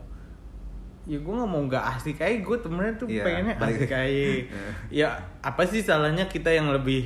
ya 1.04 1.18
gue 1.18 1.34
nggak 1.34 1.50
mau 1.50 1.62
nggak 1.62 1.84
asik 1.92 2.18
aja 2.18 2.40
gue 2.40 2.58
temennya 2.58 2.94
tuh 2.96 3.08
Iya, 3.10 3.20
pengennya 3.22 3.56
balik- 3.58 3.76
asik 3.78 3.92
aja 3.92 4.24
ya 5.04 5.08
apa 5.42 5.62
sih 5.66 5.82
salahnya 5.82 6.24
kita 6.26 6.48
yang 6.48 6.70
lebih 6.70 7.04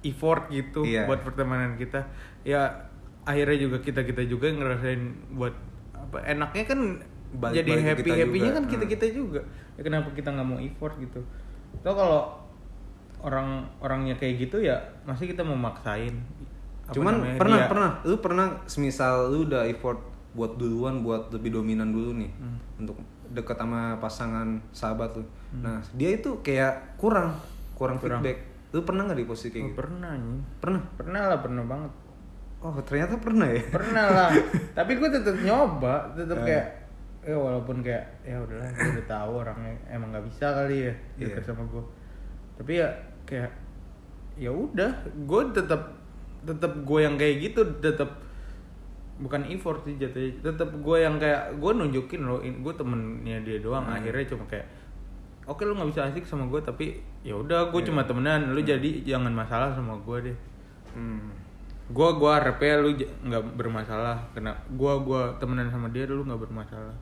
effort 0.00 0.46
gitu 0.48 0.82
Iya. 0.82 1.04
buat 1.04 1.20
pertemanan 1.20 1.74
kita 1.74 2.06
ya 2.42 2.70
akhirnya 3.22 3.58
juga 3.60 3.76
kita 3.78 4.02
kita 4.02 4.22
juga 4.24 4.48
ngerasain 4.48 5.02
buat 5.32 5.52
apa 5.92 6.22
enaknya 6.24 6.64
kan 6.64 6.80
Balik- 7.30 7.60
jadi 7.60 7.70
balik 7.70 7.84
happy 7.84 8.10
happynya 8.14 8.50
kan 8.52 8.64
kita 8.66 8.84
Hmm. 8.84 8.92
kita 8.94 9.06
juga 9.10 9.40
ya 9.74 9.82
kenapa 9.82 10.08
kita 10.10 10.28
nggak 10.30 10.46
mau 10.46 10.58
effort 10.58 10.96
gitu 10.96 11.20
Tau 11.78 11.92
kalau 11.92 12.22
orang 13.18 13.48
orangnya 13.78 14.14
kayak 14.14 14.40
gitu 14.40 14.58
ya 14.58 14.78
masih 15.04 15.28
kita 15.28 15.42
mau 15.42 15.54
maksain 15.54 16.16
Apa 16.82 16.96
Cuman 16.96 17.14
namanya, 17.20 17.36
pernah 17.36 17.58
dia- 17.58 17.68
pernah 17.68 17.90
lu 18.02 18.16
pernah 18.16 18.46
semisal 18.64 19.28
lu 19.28 19.44
udah 19.44 19.68
effort 19.68 20.00
buat 20.32 20.56
duluan 20.56 21.02
buat 21.02 21.28
lebih 21.28 21.52
dominan 21.52 21.92
dulu 21.92 22.16
nih 22.16 22.32
Hmm. 22.32 22.56
untuk 22.78 22.96
deket 23.28 23.52
sama 23.54 23.92
pasangan 23.98 24.56
sahabat 24.72 25.12
lu. 25.12 25.24
Nah, 25.60 25.84
dia 25.92 26.16
itu 26.16 26.40
kayak 26.40 26.96
kurang 26.96 27.36
kurang, 27.76 28.00
Kurang. 28.00 28.24
feedback. 28.24 28.40
Lu 28.70 28.80
pernah 28.82 29.02
nggak 29.04 29.16
di 29.16 29.24
posisi 29.24 29.48
kayak 29.48 29.60
Oh, 29.60 29.66
gitu? 29.66 29.78
pernah 29.78 30.08
anjing. 30.10 30.40
Pernah. 30.58 30.82
pernah 30.94 31.22
lah 31.26 31.38
pernah 31.38 31.64
banget 31.64 31.92
Oh, 32.58 32.74
ternyata 32.80 33.14
pernah 33.16 33.46
ya. 33.46 33.62
pernah 33.68 34.04
lah 34.08 34.30
tapi 34.78 34.92
gue 34.94 35.08
tetap 35.08 35.36
nyoba 35.38 36.10
tetap 36.12 36.38
Eh. 36.38 36.44
kayak 36.44 36.66
ya 37.22 37.34
walaupun 37.34 37.76
kayak 37.80 38.02
ya 38.20 38.34
udahlah 38.36 38.66
gue 38.68 38.88
udah 38.94 39.06
tahu 39.06 39.30
orangnya 39.38 39.72
emang 39.88 40.10
nggak 40.10 40.26
bisa 40.26 40.46
kali 40.52 40.76
ya 40.82 40.94
Iya. 41.18 41.38
sama 41.40 41.62
gue 41.64 41.84
tapi 42.54 42.72
ya 42.76 42.88
kayak 43.22 43.50
ya 44.34 44.50
udah 44.50 44.90
gue 45.22 45.42
tetap 45.52 45.82
tetap 46.40 46.72
gue 46.78 46.98
yang 46.98 47.14
kayak 47.14 47.36
gitu 47.40 47.60
tetap 47.78 48.10
bukan 49.18 49.42
effort 49.46 49.82
sih 49.82 49.94
jatuhnya 49.94 50.30
tetap 50.40 50.70
gue 50.72 50.96
yang 50.96 51.14
kayak 51.16 51.54
gue 51.54 51.72
nunjukin 51.72 52.22
loh 52.22 52.38
gue 52.38 52.72
temennya 52.72 53.38
dia 53.40 53.58
doang 53.58 53.82
Hmm. 53.84 53.94
akhirnya 53.94 54.26
cuma 54.26 54.42
kayak 54.46 54.66
oke 55.48 55.64
lu 55.64 55.72
nggak 55.72 55.88
bisa 55.88 56.04
asik 56.04 56.22
sama 56.22 56.44
gue 56.46 56.60
tapi 56.60 57.00
ya 57.24 57.32
udah 57.32 57.72
gue 57.72 57.80
Iya. 57.80 57.88
cuma 57.88 58.04
temenan 58.04 58.52
lu 58.52 58.60
jadi 58.60 59.00
jangan 59.02 59.32
masalah 59.32 59.72
sama 59.72 59.96
gue 59.98 60.30
deh 60.30 60.38
Hmm. 60.88 61.30
gua 61.88 62.16
gua 62.16 62.40
harapnya 62.40 62.80
lu 62.80 62.90
nggak 62.96 63.44
bermasalah 63.56 64.16
kena 64.32 64.50
gua 64.74 64.98
gua 64.98 65.32
temenan 65.36 65.68
sama 65.68 65.88
dia 65.88 66.04
lu 66.04 66.20
nggak 66.20 66.40
bermasalah 66.40 66.92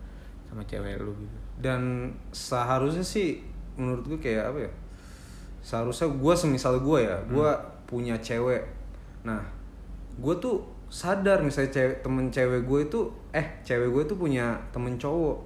sama 0.46 0.62
cewek 0.62 0.98
lu 0.98 1.10
gitu 1.16 1.36
Dan 1.58 2.12
seharusnya 2.30 3.02
sih 3.02 3.40
menurut 3.74 4.06
gue 4.06 4.18
kayak 4.18 4.52
apa 4.52 4.58
ya? 4.62 4.72
Seharusnya 5.60 6.06
gue 6.06 6.34
semisal 6.34 6.78
gue 6.78 7.02
ya, 7.02 7.16
gue 7.26 7.50
punya 7.84 8.14
cewek. 8.20 8.62
Nah, 9.24 9.42
gue 10.16 10.34
tuh 10.36 10.62
sadar 10.86 11.42
misalnya 11.42 11.72
cewek 11.72 11.96
temen 12.00 12.30
cewek 12.30 12.62
gue 12.62 12.80
itu 12.86 13.00
eh 13.32 13.46
cewek 13.62 13.90
gue 13.90 14.02
tuh 14.06 14.16
punya 14.16 14.54
temen 14.70 14.94
cowok. 14.94 15.38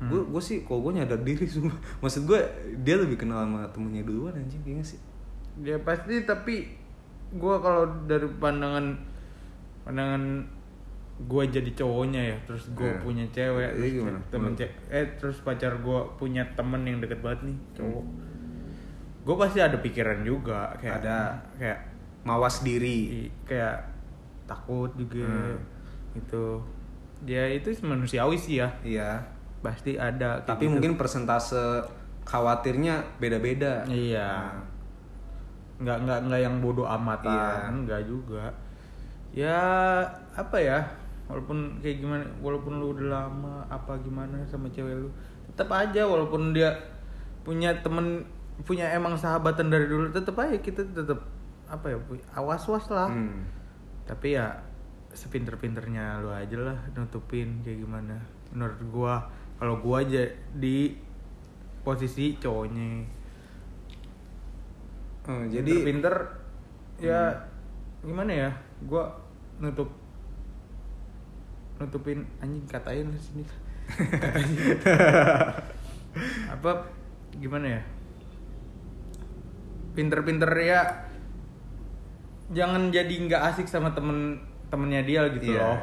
Gue 0.00 0.22
gue 0.24 0.38
sih 0.38 0.62
kalau 0.62 0.80
gue 0.80 0.92
nyadar 0.94 1.18
diri 1.18 1.42
sumpah. 1.50 1.74
Maksud 1.98 2.22
gue 2.24 2.38
dia 2.78 2.94
lebih 2.94 3.16
kenal 3.16 3.42
sama 3.42 3.66
temennya 3.68 4.02
duluan 4.02 4.32
anjing 4.32 4.62
kayaknya 4.62 4.86
sih. 4.86 5.00
dia 5.58 5.74
pasti 5.78 6.22
tapi 6.22 6.70
gua 7.30 7.58
kalau 7.58 7.82
dari 8.04 8.22
pandangan 8.32 8.94
pandangan 9.82 10.46
gua 11.20 11.42
jadi 11.42 11.66
cowoknya 11.74 12.22
ya 12.24 12.36
terus 12.46 12.70
gua 12.72 12.86
Eh, 12.86 13.02
punya 13.02 13.26
cewek 13.28 13.68
ini 13.72 13.82
terus 13.82 13.92
gimana? 13.92 14.18
temen 14.30 14.52
cewek 14.54 14.72
eh 14.88 15.06
terus 15.16 15.36
pacar 15.40 15.74
gua 15.78 16.06
punya 16.14 16.46
temen 16.54 16.78
yang 16.82 16.98
deket 16.98 17.18
banget 17.18 17.42
nih 17.44 17.58
cowok 17.74 18.04
gua 19.24 19.36
pasti 19.36 19.58
ada 19.58 19.74
pikiran 19.76 20.22
juga 20.22 20.70
kayak 20.76 21.02
Ada. 21.02 21.18
kayak 21.58 21.78
Mawas 22.20 22.62
diri. 22.62 23.26
kayak 23.42 23.82
takut 24.44 24.94
juga 24.94 25.26
Hmm. 25.26 25.58
gitu 26.14 26.62
dia 27.20 27.50
itu 27.50 27.74
manusiawi 27.82 28.36
sih 28.36 28.54
ya 28.56 28.68
Iya. 28.80 29.10
Pasti 29.58 29.98
ada 29.98 30.42
Tapi 30.42 30.66
gitu. 30.66 30.78
mungkin 30.78 30.94
persentase 30.94 31.82
khawatirnya 32.22 33.18
beda-beda. 33.18 33.82
iya 33.88 34.52
Nah, 34.52 34.62
nggak 35.78 35.98
nggak 36.04 36.18
nggak 36.26 36.40
yang 36.42 36.56
bodoh 36.58 36.84
amatan 36.84 37.30
Iya. 37.70 37.82
nggak 37.86 38.02
juga 38.02 38.44
ya 39.30 39.58
apa 40.34 40.58
ya 40.58 40.82
walaupun 41.30 41.78
kayak 41.78 42.02
gimana 42.02 42.24
walaupun 42.42 42.82
lu 42.82 42.98
udah 42.98 43.06
lama 43.14 43.62
apa 43.70 43.94
gimana 44.02 44.42
sama 44.50 44.66
cewek 44.74 44.90
lu 44.96 45.06
tetap 45.52 45.70
aja 45.70 46.02
walaupun 46.02 46.50
dia 46.50 46.74
punya 47.46 47.70
temen 47.78 48.26
punya 48.66 48.90
emang 48.90 49.14
sahabatan 49.14 49.70
dari 49.70 49.86
dulu 49.86 50.10
tetap 50.10 50.34
aja 50.42 50.58
kita 50.58 50.82
tetap 50.90 51.22
apa 51.70 51.94
ya 51.94 51.98
awas 52.34 52.66
was 52.66 52.90
lah 52.90 53.06
hmm. 53.06 53.46
tapi 54.02 54.34
ya 54.34 54.50
sepinter-pinternya 55.14 56.24
lu 56.26 56.34
aja 56.34 56.58
lah 56.58 56.78
nutupin 56.96 57.62
kayak 57.62 57.86
gimana 57.86 58.18
menurut 58.50 58.80
gua 58.90 59.14
kalau 59.58 59.74
gua 59.78 60.00
aja 60.00 60.22
di 60.54 60.94
posisi 61.82 62.38
cowoknya. 62.38 63.04
Oh, 65.28 65.44
jadi 65.44 65.72
pinter 65.84 66.14
ya 66.96 67.36
gimana 68.00 68.32
ya? 68.32 68.50
Gua 68.86 69.12
nutup 69.58 69.90
nutupin 71.76 72.24
anjing 72.38 72.64
katain 72.64 73.10
sini. 73.18 73.44
Apa 76.54 76.70
gimana 77.36 77.78
ya? 77.78 77.82
Pinter-pinter 79.94 80.50
ya 80.58 80.82
jangan 82.48 82.88
jadi 82.88 83.12
nggak 83.28 83.42
asik 83.52 83.68
sama 83.68 83.92
temen 83.92 84.40
temennya 84.72 85.04
dia 85.04 85.28
gitu 85.34 85.52
Iya. 85.52 85.60
loh. 85.60 85.78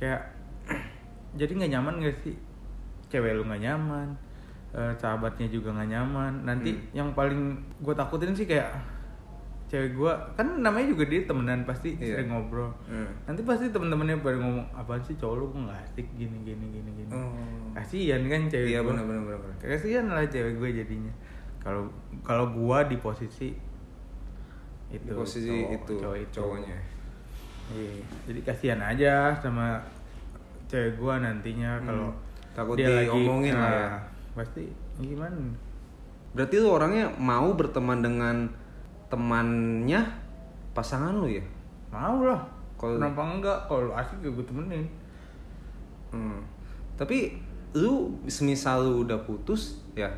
Kayak 0.00 0.22
jadi 1.40 1.52
nggak 1.52 1.72
nyaman 1.76 2.00
gak 2.00 2.16
sih 2.22 2.36
cewek 3.12 3.32
lu 3.34 3.44
nggak 3.44 3.60
nyaman 3.62 4.08
eh, 4.72 4.92
sahabatnya 4.96 5.46
juga 5.46 5.68
nggak 5.70 5.90
nyaman 5.90 6.32
nanti 6.42 6.72
Hmm. 6.72 6.96
yang 6.96 7.08
paling 7.12 7.52
gue 7.78 7.92
takutin 7.92 8.32
sih 8.32 8.44
kayak 8.44 8.72
cewek 9.68 9.92
gue 9.94 10.08
kan 10.34 10.44
namanya 10.58 10.84
juga 10.86 11.04
dia 11.06 11.20
temenan 11.22 11.60
pasti 11.62 11.92
Iya. 11.94 12.16
sering 12.16 12.28
ngobrol 12.30 12.72
Hmm. 12.84 13.08
nanti 13.26 13.40
pasti 13.42 13.68
temen-temennya 13.68 14.16
pada 14.18 14.36
ngomong 14.38 14.64
apa 14.70 14.96
sih 14.98 15.12
cowok 15.14 15.34
lu 15.34 15.46
nggak 15.58 15.76
asik 15.82 16.08
gini 16.14 16.36
gini 16.42 16.64
gini 16.70 16.90
gini 16.94 17.10
Oh. 17.10 17.32
kasihan 17.72 18.20
kan 18.22 18.48
cewek 18.48 18.68
Iya 18.70 18.80
gua. 18.80 18.88
benar 18.90 19.04
benar 19.06 19.22
benar. 19.22 19.38
benar. 19.42 19.56
kasihan 19.70 20.04
lah 20.06 20.24
cewek 20.24 20.54
gue 20.56 20.70
jadinya 20.74 21.12
kalau 21.58 21.84
kalau 22.20 22.48
gua 22.50 22.82
di 22.82 22.96
posisi 22.96 23.52
itu 24.90 25.04
Di 25.04 25.12
posisi 25.14 25.48
cowok- 25.48 25.72
itu 25.74 25.92
cowok 25.98 26.16
itu. 26.18 26.34
cowoknya. 26.34 26.78
Iya, 27.72 27.94
jadi 28.26 28.40
kasihan 28.42 28.80
aja 28.82 29.12
sama 29.34 29.80
cewek 30.66 30.96
gua 30.96 31.16
nantinya 31.18 31.76
Hmm. 31.78 32.12
Takut 32.52 32.74
dia 32.74 32.88
lagi- 32.88 33.08
diomongin 33.08 33.54
lah 33.54 33.68
ya. 33.68 33.86
nah, 33.88 34.00
Pasti 34.34 34.64
gimana? 34.98 35.36
Berarti 36.32 36.56
lu 36.56 36.68
orangnya 36.68 37.08
mau 37.14 37.52
berteman 37.52 38.00
dengan 38.00 38.48
temannya 39.08 40.00
pasangan 40.72 41.12
lu 41.14 41.28
ya? 41.28 41.44
Mau 41.88 42.24
lah. 42.24 42.40
Kalau- 42.74 42.96
Kenapa 42.96 43.20
enggak? 43.22 43.58
Kalau 43.66 43.86
lu 43.86 43.92
asik 43.92 44.18
ya 44.18 44.30
gue 44.30 44.42
temenin. 44.42 44.84
Hmm. 46.08 46.40
Tapi 46.94 47.36
lu 47.72 47.92
semisal 48.26 48.80
lu 48.82 49.02
udah 49.02 49.16
putus 49.18 49.80
ya, 49.92 50.08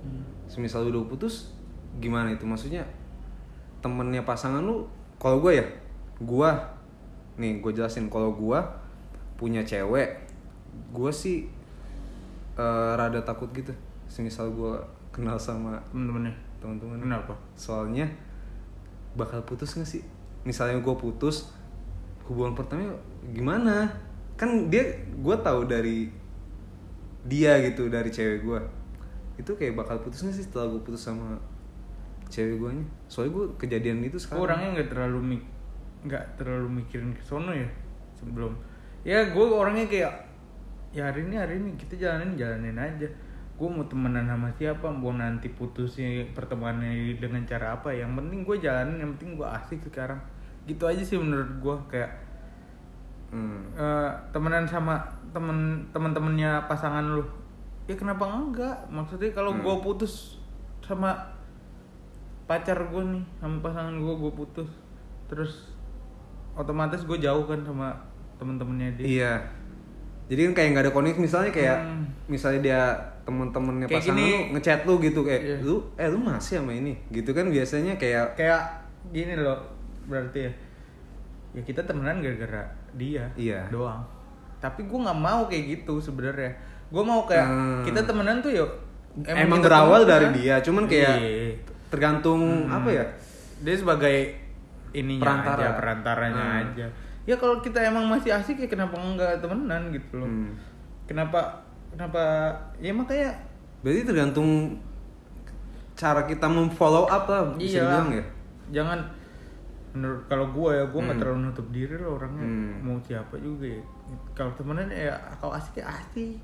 Hmm. 0.00 0.22
semisal 0.46 0.82
lu 0.84 0.94
udah 0.96 1.06
putus 1.08 1.54
gimana 1.96 2.30
itu 2.30 2.44
maksudnya? 2.44 2.82
temennya 3.80 4.20
pasangan 4.20 4.60
lu 4.60 4.84
kalau 5.16 5.40
gue 5.40 5.56
ya 5.56 5.64
gue 6.20 6.50
nih 7.34 7.64
gue 7.64 7.72
jelasin 7.72 8.06
kalau 8.06 8.28
gue 8.30 8.60
punya 9.34 9.64
cewek 9.64 10.20
gue 10.92 11.08
sih 11.10 11.48
eh, 12.56 12.92
rada 12.96 13.20
takut 13.22 13.50
gitu. 13.52 13.70
Semisal 14.10 14.50
gue 14.50 14.74
kenal 15.10 15.38
sama 15.38 15.78
temen-temennya? 15.90 16.34
teman-teman 16.60 17.00
kenapa? 17.00 17.32
Soalnya 17.56 18.04
bakal 19.16 19.40
putus 19.48 19.74
gak 19.74 19.88
sih? 19.88 20.04
Misalnya 20.44 20.78
gue 20.84 20.94
putus 20.94 21.48
hubungan 22.28 22.52
pertama 22.52 22.92
gimana? 23.32 23.88
Kan 24.36 24.68
dia 24.68 24.84
gue 25.08 25.36
tahu 25.40 25.64
dari 25.64 26.12
dia 27.24 27.60
gitu 27.64 27.92
dari 27.92 28.08
cewek 28.08 28.40
gue 28.44 28.60
itu 29.36 29.52
kayak 29.56 29.76
bakal 29.76 29.96
putus 30.00 30.24
gak 30.24 30.36
sih 30.36 30.44
setelah 30.44 30.72
gue 30.72 30.80
putus 30.84 31.04
sama 31.04 31.36
cewek 32.30 32.56
gue 32.60 32.70
nya 32.80 32.86
soalnya 33.10 33.32
gue 33.34 33.46
kejadian 33.58 34.06
itu 34.06 34.16
sekarang. 34.16 34.46
orangnya 34.46 34.68
nggak 34.78 34.88
terlalu 34.94 35.20
mik 35.34 35.42
nggak 36.06 36.24
terlalu 36.38 36.80
mikirin 36.80 37.12
ke 37.12 37.20
sono 37.20 37.52
ya 37.52 37.68
sebelum. 38.16 38.56
Ya 39.04 39.32
gue 39.32 39.44
orangnya 39.44 39.84
kayak 39.88 40.12
ya 40.90 41.06
hari 41.06 41.26
ini 41.26 41.36
hari 41.36 41.54
ini. 41.58 41.70
Kita 41.74 41.94
jalanin 41.94 42.34
jalanin 42.34 42.76
aja. 42.76 43.06
Gue 43.54 43.68
mau 43.68 43.84
temenan 43.84 44.24
sama 44.24 44.48
siapa? 44.56 44.88
Mau 44.88 45.12
nanti 45.12 45.52
putusnya 45.52 46.24
pertemuannya 46.32 47.16
dengan 47.20 47.44
cara 47.44 47.76
apa? 47.76 47.92
Yang 47.92 48.16
penting 48.16 48.40
gue 48.42 48.56
jalanin 48.58 48.96
yang 48.98 49.10
penting 49.16 49.36
gue 49.36 49.44
asik 49.46 49.80
sekarang. 49.84 50.16
Gitu 50.64 50.80
aja 50.82 51.02
sih 51.02 51.20
menurut 51.20 51.50
gue 51.58 51.76
kayak 51.88 52.10
Hmm. 53.30 53.62
eh, 53.78 54.10
temenan 54.34 54.66
sama 54.66 54.98
temen 55.30 55.86
temen-temennya 55.94 56.66
pasangan 56.66 57.14
lu. 57.14 57.22
Ya 57.86 57.94
kenapa 57.94 58.26
enggak? 58.26 58.74
Maksudnya 58.90 59.30
kalau 59.30 59.54
Hmm. 59.54 59.62
gue 59.62 59.76
putus 59.86 60.42
sama 60.82 61.14
pacar 62.50 62.90
gue 62.90 63.02
nih 63.14 63.22
sama 63.38 63.62
pasangan 63.62 63.94
gue 63.94 64.14
gue 64.18 64.32
putus. 64.34 64.66
Terus 65.30 65.70
otomatis 66.58 67.06
gue 67.06 67.22
jauh 67.22 67.46
kan 67.46 67.62
sama 67.62 67.94
temen-temennya 68.34 68.98
dia. 68.98 69.06
Iya 69.06 69.32
jadi 70.30 70.40
kan 70.46 70.52
kayak 70.54 70.68
nggak 70.70 70.84
ada 70.86 70.92
koneksi 70.92 71.18
misalnya 71.18 71.50
kayak 71.50 71.76
Hmm. 71.76 72.06
misalnya 72.26 72.60
dia 72.62 72.80
temen-temennya 73.20 73.86
Kayak 73.86 73.98
pasangan 74.00 74.16
gini. 74.16 74.30
lu 74.30 74.52
ngechat 74.52 74.80
lu 74.84 74.94
gitu 74.98 75.20
kayak 75.20 75.42
Iya. 75.42 75.56
lu 75.60 75.74
eh 75.94 76.06
lu 76.06 76.18
masih 76.18 76.54
sama 76.56 76.72
ini 76.72 76.94
gitu 77.10 77.30
kan 77.30 77.46
biasanya 77.46 77.94
kayak 77.96 78.34
kayak 78.34 78.60
gini 79.08 79.34
loh 79.34 79.58
berarti 80.06 80.38
ya 80.40 80.52
ya 81.52 81.62
kita 81.62 81.82
temenan 81.82 82.18
gara-gara 82.20 82.62
dia 82.92 83.26
Iya. 83.34 83.66
doang 83.68 84.06
tapi 84.56 84.84
gue 84.84 84.98
nggak 84.98 85.18
mau 85.18 85.44
kayak 85.44 85.64
gitu 85.68 85.98
sebenarnya 85.98 86.52
gue 86.86 87.02
mau 87.02 87.22
kayak 87.24 87.44
Hmm. 87.44 87.82
kita 87.82 88.00
temenan 88.02 88.38
tuh 88.38 88.52
yuk 88.52 88.70
emang, 89.20 89.58
kita 89.58 89.66
berawal 89.66 90.00
temenan. 90.00 90.10
dari 90.12 90.26
dia 90.38 90.54
cuman 90.60 90.84
kayak 90.86 91.14
Iya. 91.16 91.50
tergantung 91.88 92.40
Hmm. 92.64 92.70
apa 92.72 92.88
ya 92.88 93.04
dia 93.58 93.74
sebagai 93.74 94.16
ininya 94.92 95.22
Perantara. 95.22 95.58
aja 95.60 95.70
perantaranya 95.76 96.44
Hmm. 96.44 96.62
aja 96.64 96.86
ya 97.22 97.34
kalau 97.34 97.58
kita 97.58 97.78
emang 97.80 98.06
masih 98.06 98.30
asik 98.30 98.56
ya 98.56 98.66
kenapa 98.66 98.96
enggak 98.96 99.38
temenan 99.38 99.90
gitu 99.90 100.18
loh 100.18 100.26
Hmm. 100.26 100.52
kenapa 101.04 101.60
kenapa 101.90 102.22
ya 102.76 102.90
makanya 102.90 103.30
berarti 103.80 104.02
tergantung 104.04 104.76
cara 105.94 106.24
kita 106.24 106.46
memfollow 106.46 107.04
up 107.06 107.24
lah 107.26 107.52
bisa 107.54 107.76
iya 107.76 107.82
dibilang 107.84 108.08
ya 108.10 108.24
jangan 108.72 108.98
menurut 109.90 110.22
kalau 110.24 110.46
gue 110.48 110.70
ya 110.72 110.84
gue 110.86 111.00
nggak 111.02 111.12
Hmm. 111.12 111.22
terlalu 111.22 111.40
nutup 111.44 111.66
diri 111.70 111.94
loh 111.94 112.16
orangnya 112.16 112.40
Hmm. 112.40 112.72
mau 112.80 112.96
siapa 113.00 113.34
juga 113.36 113.66
ya 113.66 113.82
kalau 114.32 114.52
temenan 114.54 114.88
ya 114.88 115.12
kalau 115.36 115.52
asik 115.52 115.82
ya 115.82 115.90
asik 115.90 116.38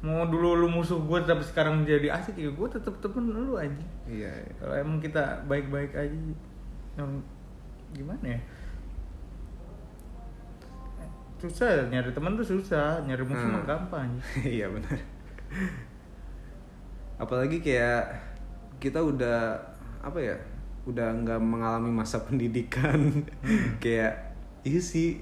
mau 0.00 0.24
dulu 0.24 0.56
lu 0.56 0.66
musuh 0.66 0.96
gue 0.96 1.18
tapi 1.22 1.44
sekarang 1.44 1.84
jadi 1.84 2.08
asik 2.10 2.34
ya 2.34 2.48
gue 2.48 2.68
tetep 2.68 2.94
temen 2.98 3.30
lu 3.30 3.54
aja 3.54 3.84
iya 4.08 4.32
iya. 4.32 4.52
kalau 4.56 4.72
emang 4.74 4.96
kita 4.96 5.20
baik-baik 5.44 5.92
aja 5.92 6.16
yang 6.96 7.20
gimana 7.92 8.24
ya 8.26 8.40
susah 11.40 11.88
nyari 11.88 12.12
teman 12.12 12.36
tuh 12.36 12.44
susah 12.44 13.00
nyari 13.02 13.24
musuh 13.24 13.40
Hmm. 13.42 13.56
mah 13.56 13.64
gampang. 13.64 14.10
Iya 14.46 14.68
benar 14.68 14.98
apalagi 17.20 17.60
kayak 17.60 18.16
kita 18.80 18.96
udah 18.96 19.52
apa 20.00 20.16
ya 20.16 20.36
udah 20.88 21.12
nggak 21.12 21.36
mengalami 21.36 21.92
masa 21.92 22.24
pendidikan. 22.24 22.96
Hmm. 23.44 23.76
kayak 23.84 24.32
iya 24.64 24.80
sih 24.80 25.20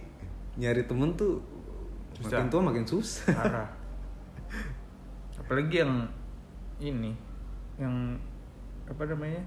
nyari 0.55 0.87
temen 0.87 1.15
tuh 1.15 1.43
Susah. 2.19 2.39
makin 2.39 2.47
tua 2.51 2.63
makin 2.63 2.85
susah. 2.87 3.35
Parah. 3.35 3.69
Apalagi 5.43 5.83
yang 5.83 6.07
ini 6.79 7.15
yang 7.79 8.15
apa 8.87 9.03
namanya 9.07 9.43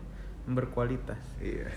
yang 0.48 0.54
berkualitas. 0.56 1.20
Iya. 1.40 1.68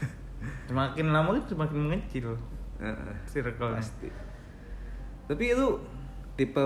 Semakin 0.67 1.07
lama 1.09 1.39
kan 1.39 1.45
semakin 1.47 1.79
mengecil 1.79 2.35
Heeh. 2.83 3.15
circle 3.25 3.79
pasti 3.79 4.11
tapi 5.25 5.53
itu 5.53 5.81
tipe 6.35 6.61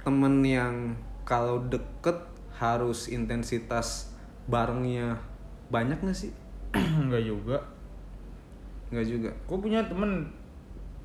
temen 0.00 0.40
yang 0.40 0.96
kalau 1.22 1.60
deket 1.68 2.16
harus 2.56 3.06
intensitas 3.06 4.10
barengnya 4.48 5.20
banyak 5.68 6.00
gak 6.00 6.16
sih? 6.16 6.32
Enggak 7.04 7.22
juga. 7.22 7.58
Nggak 8.88 9.06
juga? 9.06 9.30
Gue 9.44 9.58
punya 9.60 9.84
temen 9.84 10.32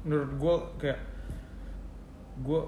menurut 0.07 0.31
gue 0.39 0.55
kayak 0.79 0.99
gue 2.39 2.61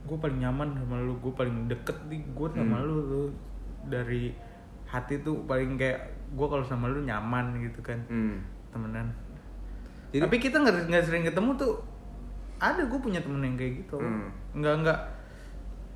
gue 0.00 0.16
paling 0.16 0.40
nyaman 0.40 0.72
sama 0.80 0.96
lu 0.96 1.12
gue 1.20 1.32
paling 1.36 1.68
deket 1.68 1.96
nih 2.08 2.24
gue 2.32 2.48
sama 2.50 2.80
Hmm. 2.80 2.86
lu 2.88 2.96
tuh. 3.04 3.28
Dari 3.92 4.32
hati 4.88 5.20
tuh 5.20 5.44
paling 5.44 5.76
kayak 5.76 6.00
gue 6.32 6.46
kalau 6.48 6.64
sama 6.64 6.88
lu 6.88 7.04
nyaman 7.04 7.60
gitu 7.60 7.84
kan 7.84 8.00
hmm. 8.08 8.40
temenan. 8.72 9.12
Jadi- 10.10 10.24
tapi 10.24 10.36
kita 10.40 10.56
nggak 10.58 10.88
nggak 10.88 11.04
sering 11.04 11.24
ketemu 11.28 11.50
tuh 11.54 11.74
ada 12.60 12.84
gue 12.84 12.98
punya 12.98 13.18
temen 13.18 13.40
yang 13.42 13.56
kayak 13.56 13.80
gitu 13.80 13.96
Hmm. 13.96 14.28
nggak 14.52 14.74
nggak 14.78 15.00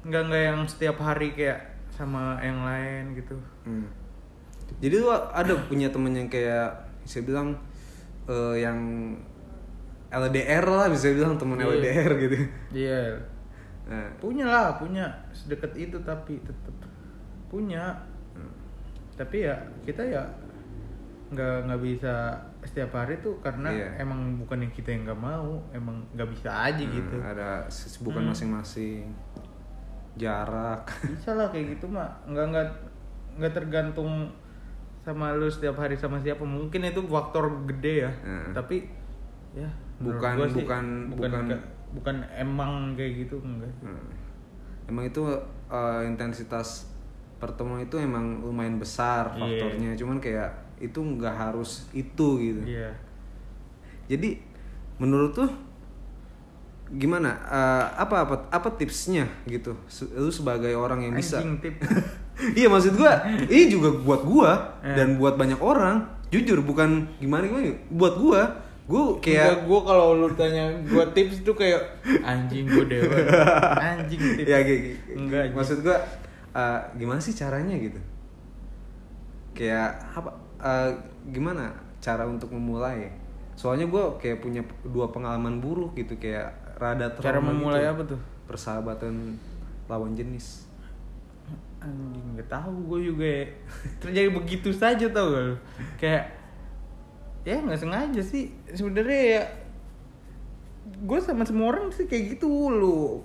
nggak 0.05 0.23
nggak 0.25 0.43
yang 0.45 0.61
setiap 0.65 0.97
hari 0.99 1.33
kayak 1.33 1.61
sama 1.89 2.41
yang 2.41 2.61
lain 2.61 3.15
gitu 3.15 3.37
Hmm. 3.63 3.87
Jadi 4.77 4.97
lu 4.97 5.09
ada 5.09 5.53
punya 5.71 5.89
temen 5.89 6.11
yang 6.11 6.27
kayak 6.27 6.73
bisa 7.01 7.21
bilang 7.21 7.53
eh, 8.25 8.55
yang 8.59 8.81
LDR 10.09 10.65
lah 10.65 10.87
bisa 10.87 11.11
bilang 11.11 11.35
temen 11.35 11.59
Iya. 11.59 11.69
LDR 11.71 12.11
gitu. 12.19 12.37
iya 12.73 13.01
Nah, 13.85 14.09
punya 14.17 14.49
lah 14.49 14.81
punya 14.81 15.05
sedekat 15.31 15.77
itu 15.77 16.01
tapi 16.01 16.41
tetap 16.41 16.73
punya 17.47 17.93
Hmm. 18.33 18.49
tapi 19.15 19.45
ya 19.45 19.53
kita 19.85 20.01
ya 20.03 20.25
nggak 21.29 21.69
nggak 21.69 21.81
bisa 21.83 22.33
setiap 22.65 22.91
hari 22.95 23.21
tuh 23.21 23.37
karena 23.39 23.69
Iya. 23.69 24.01
emang 24.01 24.37
bukan 24.37 24.59
yang 24.59 24.73
kita 24.73 24.89
yang 24.89 25.05
nggak 25.05 25.17
mau 25.19 25.61
emang 25.71 26.01
nggak 26.11 26.29
bisa 26.29 26.49
aja 26.65 26.81
hmm, 26.81 26.93
gitu 26.93 27.17
ada 27.19 27.63
kesibukan 27.65 28.21
Hmm. 28.21 28.31
masing-masing. 28.31 29.05
Jarak. 30.15 30.87
bisa 31.05 31.35
lah 31.35 31.51
kayak 31.51 31.75
gitu 31.75 31.87
mah 31.87 32.07
nggak 32.25 32.47
nggak 32.49 32.67
nggak 33.35 33.53
tergantung 33.53 34.31
sama 35.01 35.35
lu 35.35 35.45
setiap 35.45 35.75
hari 35.77 35.93
sama 35.93 36.17
siapa 36.17 36.41
mungkin 36.41 36.81
itu 36.81 37.03
faktor 37.05 37.51
gede 37.67 37.95
ya 38.01 38.13
Hmm. 38.17 38.53
tapi 38.53 38.87
ya 39.53 39.67
Bukan- 39.97 40.35
gua 40.35 40.47
sih, 40.49 40.63
bukan- 40.63 41.11
bukan 41.11 41.31
bukan- 41.31 41.65
bukan 41.93 42.17
emang 42.33 42.71
kayak 42.95 43.13
gitu 43.21 43.39
enggak 43.39 43.71
Hmm. 43.81 44.09
Emang 44.85 45.05
itu 45.05 45.23
eh, 45.67 46.01
intensitas 46.05 46.87
pertemuan 47.37 47.81
itu 47.81 47.97
emang 47.97 48.39
lumayan 48.41 48.77
besar 48.77 49.27
Iya. 49.33 49.41
faktornya. 49.59 49.91
Cuman 49.95 50.17
kayak 50.19 50.49
itu 50.85 50.99
nggak 50.99 51.33
harus 51.35 51.89
itu 51.91 52.29
gitu. 52.39 52.61
iya 52.63 52.93
Jadi 54.05 54.37
menurut 54.97 55.33
tuh 55.33 55.49
gimana? 56.91 57.41
Eh, 57.43 57.85
apa 57.97 58.17
apa 58.23 58.35
apa 58.49 58.69
tipsnya 58.73 59.25
gitu? 59.45 59.73
Lu 60.13 60.29
sebagai 60.29 60.73
orang 60.73 61.01
yang 61.03 61.15
bisa. 61.15 61.41
anjing 61.41 61.57
tip 61.59 61.75
iya 62.59 62.67
maksud 62.67 62.95
gua, 62.95 63.25
ini 63.45 63.67
juga 63.69 63.89
buat 63.97 64.23
gua 64.23 64.51
Eh. 64.81 64.93
dan 64.93 65.17
buat 65.17 65.35
banyak 65.35 65.59
orang. 65.59 66.05
Jujur 66.29 66.61
bukan 66.61 67.07
gimana 67.17 67.47
gimana, 67.47 67.73
buat 67.89 68.15
gua, 68.17 68.41
gua 68.85 69.17
kayak 69.17 69.65
gue 69.65 69.81
kalau 69.81 70.13
lu 70.15 70.29
tanya 70.35 70.67
gue 70.83 71.05
tips 71.15 71.41
tuh 71.41 71.55
kayak 71.55 71.79
anjing 72.21 72.67
gue 72.67 72.85
dewa 72.85 73.17
anjing 73.89 74.19
tips 74.35 74.45
ya 74.45 74.59
kayak 74.59 74.81
kayak- 74.83 75.01
enggak 75.15 75.41
anjing. 75.43 75.55
maksud 75.55 75.79
gua 75.81 75.97
eh, 76.53 76.81
gimana 76.95 77.17
sih 77.19 77.33
caranya 77.33 77.73
gitu? 77.75 77.97
Kayak 79.55 79.95
apa? 80.13 80.31
Eh, 80.65 80.91
gimana 81.29 81.69
cara 82.01 82.25
untuk 82.25 82.49
memulai? 82.49 83.13
Soalnya 83.55 83.87
gua 83.87 84.17
kayak 84.17 84.41
punya 84.41 84.61
dua 84.83 85.09
pengalaman 85.09 85.61
buruk 85.61 85.95
gitu 85.95 86.17
kayak 86.17 86.51
rada 86.75 87.07
cara 87.15 87.39
trauma 87.39 87.53
memulai 87.53 87.81
gitu. 87.81 87.93
apa 87.93 88.03
tuh 88.09 88.21
Persahabatan 88.45 89.39
lawan 89.87 90.13
jenis. 90.13 90.67
anjing 91.79 92.25
nggak 92.33 92.49
tahu 92.49 92.73
gue 92.89 93.13
juga 93.13 93.27
ya. 93.29 93.45
terjadi 94.01 94.29
begitu 94.33 94.73
saja 94.73 95.05
tau 95.07 95.29
gak 95.29 95.61
kayak 95.95 96.25
ya 97.45 97.61
nggak 97.61 97.77
sengaja 97.77 98.25
sih 98.25 98.49
sebenarnya 98.67 99.21
ya 99.37 99.43
gue 101.05 101.19
sama 101.21 101.45
semua 101.45 101.77
orang 101.77 101.93
sih 101.93 102.09
kayak 102.09 102.41
gitu 102.41 102.49
lu 102.73 103.21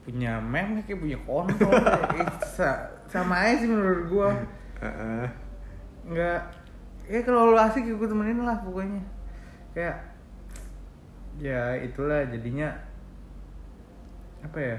punya 0.00 0.40
meme 0.40 0.80
kayak 0.82 0.96
punya 0.96 1.18
kontol 1.22 1.76
kayak 2.08 2.32
sa- 2.42 2.88
sama 3.04 3.36
aja 3.38 3.60
sih 3.60 3.68
menurut 3.68 4.08
gue. 4.08 4.28
nggak. 6.08 6.40
Ya 7.04 7.20
kalau 7.20 7.52
lu 7.52 7.58
asik 7.60 7.84
gue 7.84 8.08
temenin 8.08 8.44
lah 8.44 8.60
pokoknya. 8.64 9.00
Kayak 9.76 10.00
ya 11.34 11.74
itulah 11.82 12.22
jadinya 12.30 12.70
apa 14.38 14.58
ya 14.60 14.78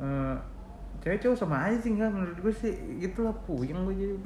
eh 0.00 0.36
cewek 1.04 1.20
cowok 1.20 1.36
sama 1.36 1.68
aja 1.68 1.76
sih 1.82 1.92
enggak 1.92 2.08
menurut 2.08 2.38
gue 2.40 2.54
sih 2.56 2.72
gitulah 2.98 3.36
puyeng 3.44 3.84
gue 3.84 3.94
jadi. 3.94 4.16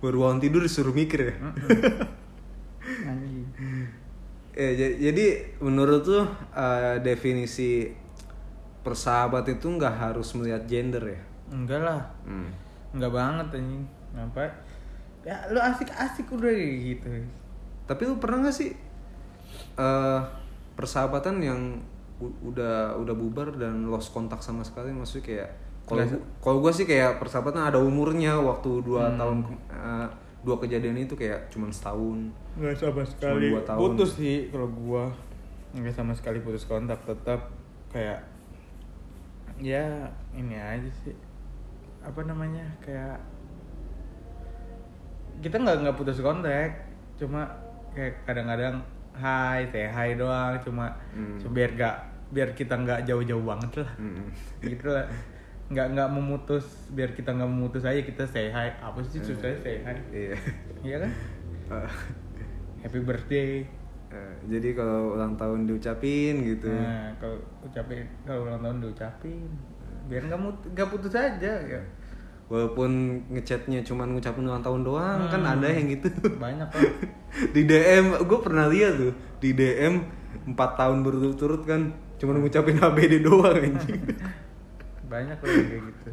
Baru 0.00 0.24
bangun 0.24 0.40
tidur 0.40 0.62
disuruh 0.64 0.94
mikir 0.94 1.28
ya. 1.28 1.34
Anjing. 3.04 3.44
Eh, 4.56 4.72
ja- 4.74 4.96
jadi 5.10 5.26
menurut 5.60 6.00
tuh 6.02 6.24
eh, 6.56 6.96
definisi 7.04 7.92
persahabat 8.80 9.44
itu 9.50 9.68
nggak 9.68 9.94
harus 10.00 10.32
melihat 10.38 10.64
gender 10.64 11.04
ya? 11.04 11.20
Enggak 11.52 11.80
lah. 11.84 12.02
Hmm. 12.24 12.48
Enggak 12.90 13.12
banget 13.12 13.46
anjing. 13.54 13.84
Ngapain? 14.10 14.52
Ya 15.20 15.36
lu 15.46 15.58
asik-asik 15.58 16.26
udah 16.28 16.48
kayak 16.48 16.76
gitu. 16.82 17.08
Tapi 17.84 18.02
lu 18.04 18.16
pernah 18.16 18.42
nggak 18.42 18.56
sih 18.56 18.70
eh 19.76 20.20
persahabatan 20.72 21.36
yang 21.38 21.60
udah 22.20 22.96
udah 22.96 23.14
bubar 23.14 23.52
dan 23.52 23.86
lost 23.86 24.10
kontak 24.10 24.38
sama 24.38 24.60
sekali? 24.60 24.90
Maksudnya 24.90 25.24
kayak 25.24 25.48
kalau 25.84 25.98
Nggak 25.98 26.10
gua- 26.12 26.26
kalau 26.38 26.58
gue 26.60 26.72
sih 26.72 26.86
kayak 26.86 27.16
persahabatan 27.16 27.62
ada 27.64 27.78
umurnya 27.78 28.36
waktu 28.36 28.80
dua 28.80 29.08
Hmm. 29.08 29.18
tahun 29.18 29.38
ke- 29.42 29.62
eh, 29.70 30.08
dua 30.40 30.56
kejadian 30.56 30.96
itu 30.98 31.14
kayak 31.14 31.48
cuman 31.48 31.68
setahun. 31.68 32.18
Nggak 32.54 32.74
sama 32.74 33.02
sekali. 33.02 33.50
dua 33.50 33.62
tahun. 33.62 33.80
putus 33.80 34.10
sih 34.14 34.48
kalau 34.48 34.68
gua. 34.70 35.04
Nggak 35.70 35.92
sama 35.92 36.12
sekali 36.12 36.38
putus 36.38 36.64
kontak 36.64 36.98
tetap 37.04 37.40
kayak 37.88 38.22
ya 39.58 40.08
ini 40.32 40.54
aja 40.54 40.88
sih 41.04 41.12
apa 42.00 42.20
namanya 42.22 42.64
kayak 42.80 43.20
kita 45.40 45.56
nggak 45.56 45.76
nggak 45.82 45.96
putus 45.96 46.20
kontak 46.20 46.84
cuma 47.16 47.48
kayak 47.92 48.24
kadang-kadang 48.24 48.80
hai 49.12 49.68
teh 49.68 49.86
hai 49.86 50.14
doang 50.14 50.56
cuma 50.60 50.92
Hmm. 51.12 51.36
cuma 51.36 51.52
biar 51.54 51.70
gak 51.74 51.96
biar 52.30 52.54
kita 52.54 52.78
nggak 52.78 53.02
jauh-jauh 53.04 53.42
banget 53.42 53.82
lah. 53.82 53.90
Mm-mm. 53.98 54.30
gitu 54.62 54.86
lah 54.86 55.02
nggak 55.66 55.86
nggak 55.92 56.08
memutus 56.10 56.62
biar 56.88 57.10
kita 57.10 57.30
nggak 57.30 57.46
memutus 57.46 57.82
aja 57.82 57.98
kita 58.00 58.22
say 58.24 58.48
hi. 58.48 58.70
Apa 58.78 59.02
sih 59.02 59.18
susahnya 59.18 59.58
say 59.58 59.76
hi? 59.82 59.96
Iya. 60.10 60.36
Iya 60.80 60.96
kan? 60.98 61.10
Eh, 61.70 61.90
happy 62.82 63.00
birthday. 63.00 63.66
Eh, 64.10 64.34
jadi 64.46 64.74
kalau 64.74 65.14
ulang 65.14 65.34
tahun 65.34 65.66
diucapin 65.66 66.42
gitu. 66.44 66.70
Nah 66.70 67.14
kalau 67.18 67.38
ucapin 67.60 68.06
kalau 68.22 68.46
ulang 68.46 68.58
tahun 68.60 68.78
diucapin 68.80 69.50
biar 70.10 70.26
nggak 70.26 70.40
mut 70.40 70.58
nggak 70.66 70.88
putus 70.90 71.14
aja 71.14 71.52
ya. 71.62 71.80
Walaupun 72.50 72.90
ngechatnya 73.30 73.78
cuman 73.80 74.10
ngucapin 74.10 74.42
ulang 74.42 74.58
tahun 74.58 74.82
doang 74.82 75.30
kan 75.30 75.38
Hmm. 75.38 75.54
ada 75.54 75.70
yang 75.70 75.86
gitu. 75.88 76.10
Banyak 76.34 76.66
kan 76.66 76.82
di 77.54 77.62
DM 77.62 78.18
gue 78.20 78.38
pernah 78.42 78.66
lihat 78.66 78.98
tuh 78.98 79.14
di 79.38 79.54
DM 79.54 80.02
4 80.50 80.58
tahun 80.58 80.98
berturut-turut 81.00 81.62
kan 81.62 81.94
cuman 82.18 82.42
ngucapin 82.42 82.74
HBD 82.76 83.22
doang 83.26 83.54
anjing. 83.54 84.02
Banyak 85.06 85.38
loh 85.38 85.46
yang 85.48 85.68
kayak 85.68 85.82
gitu. 85.86 86.10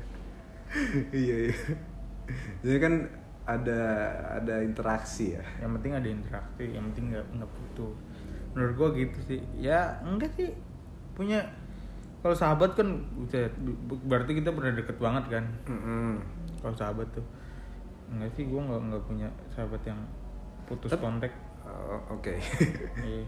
Iya 1.10 1.36
iya. 1.50 1.56
Jadi 2.62 2.78
kan 2.78 2.94
ada 3.48 3.82
ada 4.38 4.56
interaksi 4.62 5.34
ya. 5.34 5.44
Yang 5.58 5.72
penting 5.80 5.92
ada 5.96 6.08
interaksi 6.08 6.64
yang 6.70 6.86
penting 6.92 7.18
nggak 7.18 7.26
nggak 7.34 7.50
putus. 7.50 7.98
Menurut 8.54 8.74
gua 8.78 8.90
gitu 8.94 9.18
sih. 9.26 9.40
Ya 9.58 9.98
enggak 10.06 10.30
sih. 10.38 10.54
Punya 11.18 11.42
kalau 12.18 12.34
sahabat 12.34 12.74
kan 12.74 12.88
berarti 14.04 14.32
kita 14.36 14.50
pernah 14.52 14.74
deket 14.74 14.98
banget 14.98 15.24
kan? 15.30 15.46
Mm-mm. 15.66 16.18
kalau 16.60 16.76
sahabat 16.76 17.08
tuh. 17.14 17.24
Enggak 18.08 18.32
sih 18.34 18.48
gua 18.48 18.64
nggak 18.64 18.82
nggak 18.90 19.04
punya 19.06 19.28
sahabat 19.52 19.82
yang 19.86 20.00
putus 20.66 20.92
Tep- 20.92 21.04
kontak. 21.04 21.32
Oh, 21.64 22.16
oke. 22.16 22.34
Iya. 23.08 23.24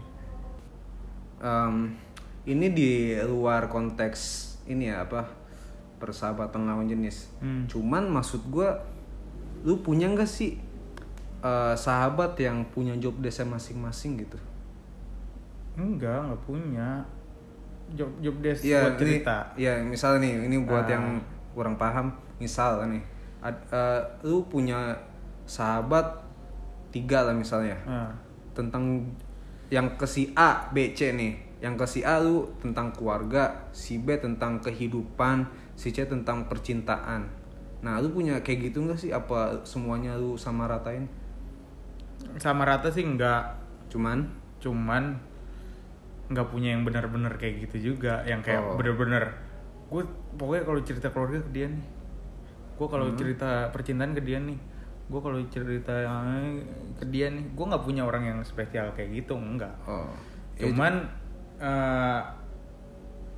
Em, 1.40 1.96
ini 2.44 2.66
di 2.72 2.90
luar 3.24 3.68
konteks 3.68 4.20
ini 4.68 4.92
ya 4.92 5.04
apa 5.04 5.24
persahabatan 5.96 6.64
lawan 6.64 6.88
jenis. 6.88 7.28
Hmm. 7.40 7.64
cuman 7.68 8.08
maksud 8.08 8.48
gua 8.48 8.76
lu 9.60 9.80
punya 9.80 10.08
nggak 10.08 10.24
sih 10.28 10.56
eh, 11.40 11.74
sahabat 11.76 12.36
yang 12.40 12.64
punya 12.72 12.96
job 12.96 13.16
desk 13.20 13.44
masing-masing 13.44 14.20
gitu? 14.20 14.36
Enggak 15.76 16.28
nggak 16.28 16.42
punya 16.44 17.04
job 17.92 18.10
job 18.20 18.36
desk 18.40 18.62
Iya, 18.62 18.80
buat 18.84 18.94
ini- 18.94 19.00
cerita 19.18 19.36
Iya, 19.54 19.72
misalnya 19.82 20.18
nih, 20.22 20.34
ini 20.46 20.56
buat 20.62 20.86
Ah. 20.86 20.92
yang 20.94 21.04
kurang 21.50 21.74
paham, 21.74 22.10
misal 22.38 22.86
nih, 22.86 23.02
ad- 23.40 23.66
eh, 23.68 24.00
lu 24.22 24.46
punya 24.46 24.94
sahabat 25.44 26.22
tiga 26.90 27.22
lah 27.22 27.34
misalnya, 27.34 27.74
Ah. 27.84 28.10
tentang 28.52 29.06
yang 29.68 29.86
ke 29.94 30.06
si 30.06 30.30
A, 30.34 30.70
B, 30.70 30.90
C 30.92 31.10
nih, 31.10 31.34
yang 31.58 31.74
ke 31.74 31.86
si 31.86 32.02
A 32.02 32.18
lu 32.18 32.50
tentang 32.58 32.90
keluarga, 32.90 33.70
si 33.70 33.98
B 33.98 34.18
tentang 34.18 34.58
kehidupan, 34.58 35.46
si 35.74 35.90
C 35.90 36.02
tentang 36.04 36.46
percintaan. 36.46 37.26
Nah, 37.80 37.96
lu 37.96 38.10
punya 38.10 38.38
kayak 38.40 38.68
gitu 38.68 38.82
nggak 38.82 38.98
sih? 38.98 39.10
Apa 39.10 39.62
semuanya 39.62 40.14
lu 40.14 40.34
sama 40.34 40.66
ratain? 40.66 41.06
sama 42.36 42.62
rata 42.62 42.92
sih 42.92 43.02
enggak 43.02 43.56
Cuman, 43.88 44.28
cuman 44.60 45.18
nggak 46.30 46.46
punya 46.46 46.78
yang 46.78 46.86
benar-benar 46.86 47.34
kayak 47.36 47.66
gitu 47.66 47.94
juga 47.94 48.22
yang 48.22 48.38
kayak 48.40 48.62
Oh. 48.62 48.78
bener-bener 48.78 49.34
gue 49.90 50.02
pokoknya 50.38 50.62
kalau 50.62 50.80
cerita 50.80 51.10
keluarga 51.10 51.42
ke 51.42 51.50
dia 51.50 51.66
nih 51.66 51.84
gue 52.78 52.86
kalau 52.86 53.06
Hmm. 53.10 53.18
cerita 53.18 53.50
percintaan 53.68 54.14
ke 54.14 54.22
dia 54.22 54.38
nih 54.38 54.58
gue 55.10 55.20
kalau 55.20 55.42
cerita 55.50 55.94
ke 56.96 57.04
dia 57.10 57.26
nih 57.28 57.44
gue 57.50 57.64
nggak 57.66 57.82
punya 57.82 58.06
orang 58.06 58.22
yang 58.24 58.38
spesial 58.40 58.94
kayak 58.94 59.10
gitu 59.12 59.34
enggak 59.34 59.74
oh, 59.82 60.06
ya, 60.54 60.70
cuman 60.70 61.02
eh, 61.58 62.20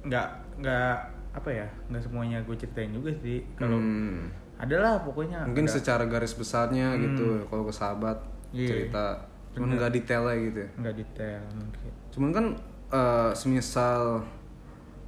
nggak 0.05 0.27
nggak 0.61 0.95
apa 1.33 1.49
ya 1.49 1.67
nggak 1.89 2.03
semuanya 2.05 2.39
gue 2.45 2.53
ceritain 2.55 2.93
juga 2.93 3.09
sih 3.17 3.41
kalau 3.57 3.81
hmm, 3.81 4.29
adalah 4.61 5.01
pokoknya 5.01 5.49
mungkin 5.49 5.65
ada. 5.65 5.75
secara 5.75 6.05
garis 6.05 6.37
besarnya 6.37 6.93
Hmm. 6.93 7.03
gitu, 7.03 7.27
kalau 7.49 7.65
ke 7.65 7.73
sahabat 7.73 8.21
Iya. 8.53 8.69
cerita, 8.69 9.17
cuman 9.57 9.75
nggak 9.75 9.91
detail 9.91 10.29
gitu. 10.29 10.61
ya. 10.61 10.71
nggak 10.77 10.95
detail 10.95 11.41
mungkin 11.57 11.91
Cuman 12.13 12.31
kan 12.31 12.47
eh, 12.93 13.31
semisal 13.33 14.21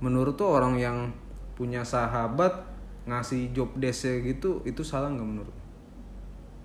menurut 0.01 0.35
tuh 0.35 0.49
orang 0.51 0.75
yang 0.75 0.99
punya 1.55 1.81
sahabat 1.81 2.51
ngasih 3.05 3.53
job 3.53 3.69
desk 3.77 4.09
gitu 4.21 4.65
itu 4.65 4.81
salah 4.81 5.09
nggak 5.09 5.29
menurut? 5.29 5.57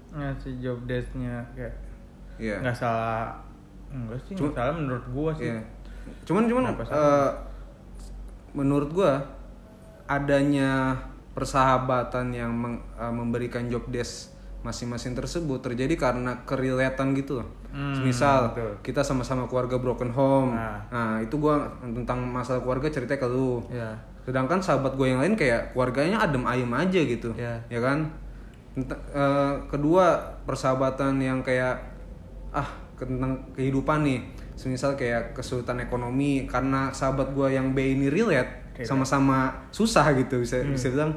ngasih 0.10 0.58
job 0.58 0.79
desknya 0.84 1.45
kayak 1.53 1.75
Iya. 2.39 2.58
nggak 2.60 2.73
salah 2.73 3.36
enggak 3.89 4.17
sih 4.23 4.34
Cuma- 4.34 4.55
salah 4.55 4.73
menurut 4.73 5.05
gua 5.10 5.29
sih 5.32 5.45
Iya. 5.45 5.62
Cuman 6.25 6.49
cuman 6.49 6.63
eh, 6.82 7.29
menurut 8.51 8.89
gua 8.89 9.21
adanya 10.05 10.97
persahabatan 11.32 12.34
yang 12.34 12.49
meng- 12.49 12.82
eh, 12.95 13.13
memberikan 13.13 13.67
job 13.67 13.86
desk 13.88 14.34
masing-masing 14.60 15.15
tersebut 15.15 15.63
terjadi 15.63 15.95
karena 15.95 16.43
kerelatan 16.43 17.15
gitu 17.15 17.39
loh. 17.39 17.48
Hmm, 17.72 18.04
Misal 18.04 18.52
betul. 18.52 18.74
kita 18.84 19.02
sama-sama 19.02 19.48
keluarga 19.48 19.80
broken 19.80 20.12
home. 20.12 20.52
Nah. 20.52 20.84
Nah, 20.89 21.15
itu 21.19 21.39
gua 21.39 21.63
tentang 21.80 22.19
masalah 22.24 22.60
keluarga 22.60 22.91
cerita 22.91 23.15
ke 23.15 23.24
lu. 23.24 23.63
ya 23.69 23.95
Sedangkan 24.19 24.60
sahabat 24.60 24.93
gue 24.93 25.10
yang 25.10 25.17
lain 25.17 25.34
kayak 25.34 25.74
keluarganya 25.74 26.22
adem 26.22 26.45
ayem 26.45 26.69
aja 26.69 27.02
gitu, 27.02 27.34
Iya. 27.34 27.56
ya 27.65 27.80
kan? 27.82 28.06
Ent- 28.76 28.93
eh, 29.10 29.54
kedua 29.65 30.22
persahabatan 30.43 31.17
yang 31.17 31.41
kayak 31.41 31.82
ah 32.52 32.67
tentang 32.93 33.41
kehidupan 33.56 34.04
nih, 34.04 34.22
semisal 34.54 34.93
kayak 34.93 35.34
kesulitan 35.34 35.80
ekonomi 35.80 36.43
karena 36.45 36.91
sahabat 36.91 37.32
gue 37.32 37.48
yang 37.50 37.72
B 37.72 37.95
ini 37.95 38.12
relate 38.12 38.76
Relate. 38.76 38.86
sama-sama 38.86 39.50
susah 39.72 40.13
gitu 40.13 40.43
bisa 40.43 40.62
Hmm. 40.62 40.76
bisa 40.76 40.91
bilang 40.91 41.15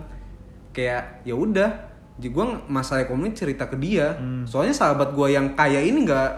kayak 0.70 1.20
ya 1.22 1.34
udah, 1.34 1.68
jadi 2.12 2.28
gue 2.28 2.44
masalah 2.66 3.02
ekonomi 3.02 3.32
cerita 3.32 3.64
ke 3.64 3.76
dia, 3.76 4.14
Hmm. 4.14 4.44
soalnya 4.44 4.72
sahabat 4.72 5.12
gue 5.12 5.28
yang 5.28 5.52
kaya 5.52 5.80
ini 5.80 6.04
nggak 6.04 6.30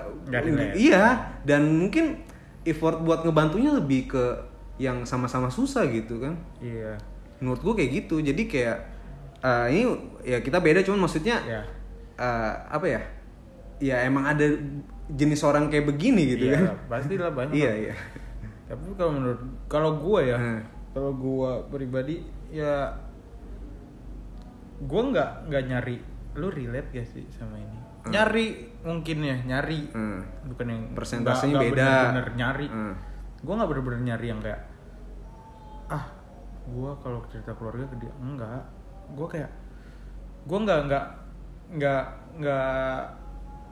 iya. 0.74 1.04
Dan 1.40 1.68
mungkin 1.76 2.22
effort 2.62 2.98
buat 2.98 3.20
ngebantunya 3.20 3.70
lebih 3.70 4.08
ke 4.08 4.24
yang 4.76 5.02
sama-sama 5.02 5.46
susah 5.46 5.84
gitu 5.86 6.18
kan. 6.18 6.34
Iya. 6.58 6.96
Menurut 7.38 7.60
gue 7.60 7.74
kayak 7.76 7.90
gitu. 8.00 8.18
Jadi 8.18 8.42
kayak 8.44 8.78
eh, 9.38 9.66
ini 9.68 9.82
ya 10.24 10.40
kita 10.40 10.58
beda 10.58 10.80
cuman 10.80 11.04
maksudnya 11.04 11.36
ya 11.42 11.60
eh, 12.14 12.52
apa 12.66 12.86
ya? 12.86 13.00
Ya 13.78 13.96
emang 14.02 14.24
ada 14.24 14.46
jenis 15.06 15.42
orang 15.42 15.68
kayak 15.68 15.84
begini 15.86 16.22
gitu 16.32 16.48
iya 16.48 16.56
kan. 16.64 16.78
pasti 16.88 17.14
lah 17.14 17.28
banyak 17.28 17.52
iya 17.52 17.72
iya. 17.76 17.94
Tapi 18.64 18.96
kalau 18.96 19.12
menurut 19.12 19.40
kalau 19.66 20.00
gua 20.00 20.24
ya 20.24 20.38
Hmm. 20.38 20.62
kalau 20.90 21.12
gua 21.12 21.60
pribadi 21.68 22.24
ya 22.48 22.88
gua 24.84 25.02
nggak 25.06 25.30
nggak 25.46 25.64
nyari 25.64 25.96
lu 26.34 26.48
relate 26.48 26.88
gak 26.90 27.06
sih 27.06 27.24
sama 27.30 27.56
ini? 27.56 27.78
Nyari 28.04 28.46
mungkin 28.82 29.18
ya 29.18 29.36
nyari. 29.40 29.80
Hmm. 29.88 30.20
bukan 30.44 30.66
yang 30.66 30.82
Persentasenya 30.92 31.56
nggak- 31.56 31.62
nggak 31.62 31.72
beda. 31.72 31.88
bener-bener 31.88 32.28
nyari. 32.34 32.66
Hmm. 32.66 32.94
gue 33.38 33.52
nggak 33.52 33.68
bener-bener 33.68 34.00
nyari 34.04 34.26
yang 34.26 34.40
kayak 34.40 34.60
ah 35.86 36.04
gue 36.64 36.90
kalau 36.98 37.20
cerita 37.28 37.52
keluarga 37.52 37.84
ke 37.86 37.96
dia 37.98 38.12
enggak. 38.18 38.62
Gue 39.10 39.26
kayak 39.28 39.50
gue 40.44 40.58
nggak 40.58 40.80
nggak 40.82 41.04
nggak 41.74 42.04
nggak 42.34 42.74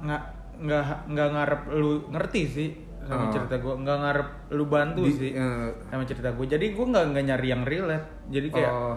nggak 0.03 0.22
nggak 0.55 0.85
nggak 1.09 1.29
ngarep 1.31 1.62
lu 1.72 1.90
ngerti 2.09 2.42
sih 2.46 2.70
sama 3.03 3.27
Oh. 3.27 3.33
cerita 3.33 3.59
gue 3.59 3.75
nggak 3.75 3.98
ngarep 3.98 4.29
lu 4.51 4.64
bantu 4.66 5.03
Di- 5.03 5.16
sih 5.18 5.31
eh, 5.33 5.68
sama 5.85 6.05
cerita 6.05 6.31
gue 6.31 6.46
jadi 6.46 6.66
gue 6.68 6.87
nggak 6.87 7.05
nggak 7.11 7.25
nyari 7.27 7.46
yang 7.48 7.62
relate. 7.64 8.07
Jadi 8.29 8.48
kayak 8.51 8.70
oh, 8.70 8.96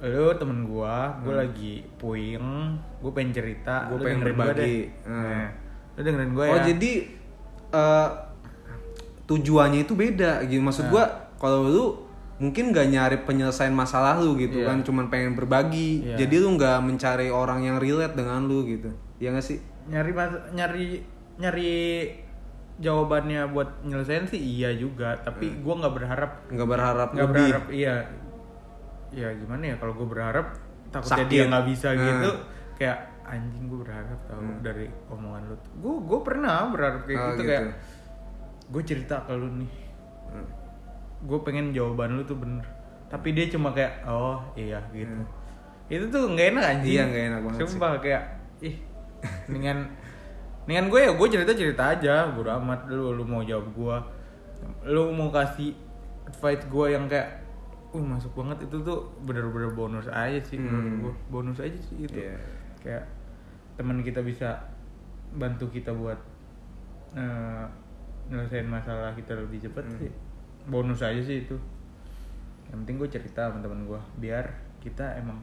lu 0.00 0.30
temen 0.32 0.62
gue 0.64 0.96
gue 1.20 1.34
lagi 1.34 1.72
puing 1.96 2.46
gue 2.98 3.10
pengen 3.10 3.32
cerita 3.32 3.86
Gua 3.86 3.96
lu 3.96 4.04
pengen 4.04 4.20
gua 4.20 4.26
berbagi. 4.30 4.56
deh. 4.56 4.82
Hmm. 5.02 5.18
Nah, 5.26 5.46
lu 5.92 6.00
dengerin 6.00 6.32
gue 6.32 6.44
oh 6.44 6.54
ya 6.54 6.62
jadi 6.68 6.92
eh, 7.68 8.08
tujuannya 9.24 9.80
itu 9.80 9.92
beda 9.92 10.32
gitu 10.44 10.60
maksud 10.60 10.84
Nah. 10.84 10.90
gua 10.90 11.04
kalau 11.36 11.60
lu 11.64 11.84
mungkin 12.38 12.70
gak 12.70 12.86
nyari 12.86 13.16
penyelesaian 13.20 13.70
masalah 13.70 14.16
lu 14.16 14.34
gitu 14.34 14.62
Iya. 14.62 14.66
kan 14.68 14.78
cuman 14.80 15.06
pengen 15.08 15.34
berbagi 15.34 16.06
Iya. 16.06 16.16
jadi 16.16 16.34
lu 16.38 16.54
nggak 16.54 16.78
mencari 16.80 17.28
orang 17.28 17.60
yang 17.60 17.76
relate 17.76 18.14
dengan 18.14 18.46
lu 18.46 18.62
gitu 18.64 18.88
ya 19.18 19.30
gak 19.30 19.42
sih 19.42 19.58
nyari 19.84 20.14
nyari 20.52 21.02
nyari 21.36 21.72
jawabannya 22.78 23.50
buat 23.50 23.82
nyelesain 23.82 24.22
sih 24.24 24.38
iya 24.38 24.70
juga 24.72 25.18
tapi 25.18 25.50
gue 25.52 25.74
nggak 25.74 25.90
berharap 25.92 26.30
nggak 26.46 26.68
berharap 26.68 27.08
nggak 27.10 27.26
Hmm. 27.26 27.34
berharap 27.34 27.64
iya 27.68 27.94
ya 29.10 29.28
gimana 29.32 29.62
ya 29.64 29.76
kalau 29.76 29.94
gue 29.94 30.06
berharap 30.06 30.46
takutnya 30.88 31.16
Sakit. 31.18 31.28
dia 31.28 31.42
nggak 31.46 31.66
bisa 31.66 31.88
Hmm. 31.90 32.00
gitu 32.02 32.30
kayak 32.74 32.98
anjing 33.24 33.64
gue 33.66 33.78
berharap 33.78 34.18
tau 34.24 34.40
dari 34.60 34.86
omongan 35.06 35.42
lu 35.46 35.56
gue 35.76 35.94
gue 36.02 36.20
pernah 36.22 36.68
berharap 36.68 37.02
kayak 37.02 37.18
Oh, 37.18 37.26
gitu, 37.26 37.36
gitu. 37.36 37.48
kayak 37.48 37.64
gue 38.68 38.82
cerita 38.84 39.16
ke 39.22 39.32
lu 39.32 39.48
nih 39.54 39.72
Hmm. 40.28 40.48
gue 41.20 41.38
pengen 41.40 41.72
jawaban 41.72 42.14
lu 42.14 42.22
tuh 42.22 42.36
bener 42.36 42.64
tapi 43.06 43.32
dia 43.32 43.48
cuma 43.48 43.70
kayak 43.70 44.04
oh 44.04 44.40
iya 44.54 44.80
gitu 44.90 45.08
Hmm. 45.10 45.26
itu 45.88 46.04
tuh 46.06 46.28
nggak 46.28 46.46
enak 46.52 46.64
anjing 46.66 46.92
Iya, 46.94 47.04
nggak 47.06 47.24
enak 47.26 47.40
banget 47.42 47.58
sih. 47.58 47.64
sumpah 47.66 47.90
kayak 47.98 48.22
ih 48.60 48.76
dengan 49.46 49.76
dengan 50.62 50.84
gue 50.86 51.00
ya 51.00 51.10
gue 51.10 51.28
cerita 51.28 51.52
cerita 51.52 51.82
aja 51.90 52.28
bodo 52.28 52.52
amat 52.54 52.86
lu 52.86 53.10
lu 53.10 53.24
mau 53.24 53.40
jawab 53.40 53.72
gue 53.72 53.96
lu 54.86 55.08
mau 55.10 55.28
kasih 55.28 55.72
advice 56.24 56.64
gue 56.64 56.86
yang 56.88 57.04
kayak 57.06 57.47
uh 57.98 58.06
masuk 58.06 58.32
banget. 58.34 58.64
Itu 58.64 58.80
tuh 58.80 58.98
bener-bener 59.22 59.70
bonus 59.70 60.06
aja 60.06 60.38
sih 60.38 60.56
menurut 60.56 60.86
Hmm. 60.86 61.02
gue 61.02 61.14
bonus 61.28 61.58
aja 61.58 61.74
sih 61.76 61.96
itu. 62.00 62.14
Iya. 62.16 62.38
kayak 62.78 63.04
teman 63.74 63.98
kita 64.00 64.22
bisa 64.22 64.54
bantu 65.30 65.66
kita 65.68 65.90
buat 65.90 66.16
eh, 67.10 67.64
nyelesain 68.26 68.64
masalah 68.64 69.10
kita 69.12 69.34
lebih 69.34 69.58
cepat 69.60 69.82
Hmm. 69.84 69.98
sih. 69.98 70.12
Bonus 70.64 71.00
aja 71.00 71.18
sih 71.18 71.42
itu. 71.42 71.56
Yang 72.68 72.78
penting 72.78 72.96
gue 72.96 73.10
cerita 73.10 73.40
sama 73.44 73.58
teman 73.58 73.82
gue 73.82 73.98
biar 74.18 74.44
kita 74.78 75.16
emang 75.16 75.40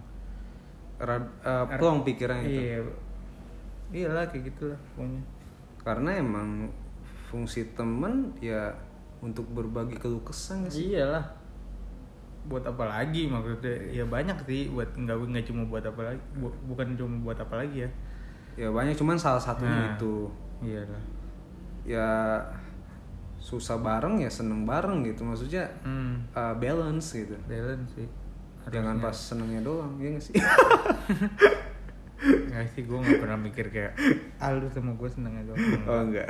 Rad, 0.96 1.28
eh, 1.44 1.66
plong 1.76 2.02
pikirannya 2.02 2.46
itu. 2.46 2.62
iya. 2.62 2.80
Iyalah 3.92 4.26
kayak 4.26 4.48
gitulah 4.48 4.80
pokoknya. 4.90 5.22
Karena 5.78 6.10
emang 6.16 6.72
fungsi 7.26 7.68
temen 7.74 8.32
ya 8.40 8.72
untuk 9.20 9.44
berbagi 9.50 9.96
keluh 9.96 10.22
kesah 10.22 10.64
sih? 10.66 10.94
Iyalah 10.94 11.26
buat 12.46 12.62
apa 12.62 12.84
lagi 12.84 13.26
maksudnya? 13.26 13.74
Ya 13.90 14.04
banyak 14.04 14.38
sih 14.42 14.68
buat 14.68 14.88
nggak 14.90 15.18
nggak 15.18 15.46
cuma 15.46 15.66
buat 15.66 15.82
apa 15.82 16.02
lagi 16.04 16.22
bu- 16.36 16.60
bukan 16.66 16.94
cuma 16.94 17.16
buat 17.24 17.38
apa 17.38 17.56
lagi 17.58 17.84
ya. 17.84 17.90
Ya 18.56 18.68
banyak 18.70 18.94
cuman 18.94 19.16
salah 19.16 19.40
satunya 19.40 19.70
Nah. 19.86 19.94
itu. 19.94 20.30
iyalah 20.58 21.04
ya 21.84 22.08
susah 23.38 23.78
bareng 23.78 24.18
ya 24.18 24.32
seneng 24.32 24.64
bareng 24.64 25.04
gitu 25.04 25.22
maksudnya 25.22 25.68
hmm. 25.82 26.32
uh, 26.32 26.56
balance 26.56 27.14
gitu. 27.14 27.36
Balance 27.46 27.92
sih 27.94 28.08
jangan 28.66 28.98
Harusnya. 28.98 29.06
pas 29.06 29.18
senengnya 29.20 29.62
doang 29.62 29.94
ya 29.98 30.10
nggak 30.10 30.24
sih? 30.24 30.34
Nggak 32.16 32.66
sih, 32.72 32.82
gue 32.82 32.96
gak 32.96 33.22
pernah 33.22 33.38
mikir 33.38 33.68
kayak 33.70 33.94
Ah 34.40 34.50
lu 34.50 34.66
sama 34.72 34.96
gue 34.96 35.06
seneng 35.06 35.36
aja 35.36 35.52
oh 35.86 36.02
enggak 36.02 36.26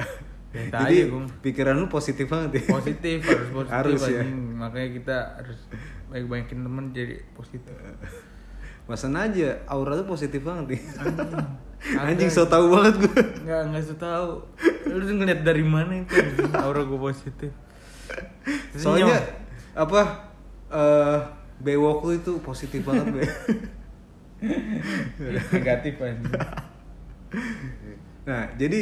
Biasa 0.56 0.88
jadi 0.88 1.12
aja 1.12 1.28
pikiran 1.44 1.76
lu 1.76 1.88
positif 1.92 2.26
banget 2.32 2.64
ya? 2.64 2.64
Positif, 2.72 3.18
harus 3.28 3.50
positif 3.60 3.76
Harus 3.76 4.02
ya. 4.08 4.24
Makanya 4.56 4.90
kita 4.96 5.18
harus 5.44 5.60
baik-baikin 6.08 6.64
temen 6.64 6.86
jadi 6.96 7.20
positif. 7.36 7.76
Masan 8.88 9.18
aja 9.20 9.60
aura 9.68 9.98
lu 9.98 10.06
positif 10.06 10.46
banget 10.46 10.78
nih 10.78 10.82
Anjing. 11.02 11.34
anjing 12.06 12.30
so 12.30 12.46
tau 12.46 12.70
banget 12.70 13.02
gue 13.02 13.18
Nggak, 13.42 13.62
nggak 13.74 13.82
usah 13.82 13.98
tahu 13.98 14.30
Lu 14.94 15.02
tuh 15.02 15.16
ngeliat 15.18 15.42
dari 15.42 15.66
mana 15.66 16.06
itu 16.06 16.14
aura 16.54 16.86
gue 16.86 17.00
positif. 17.02 17.50
Soalnya 18.78 19.18
Senyum. 19.18 19.82
apa 19.82 20.02
eh 20.70 21.18
bewok 21.66 22.06
lu 22.06 22.14
itu 22.14 22.34
positif 22.46 22.86
banget 22.86 23.10
be. 23.10 23.22
Negatif 25.50 25.98
anjing. 25.98 26.34
Nah, 28.30 28.44
jadi 28.54 28.82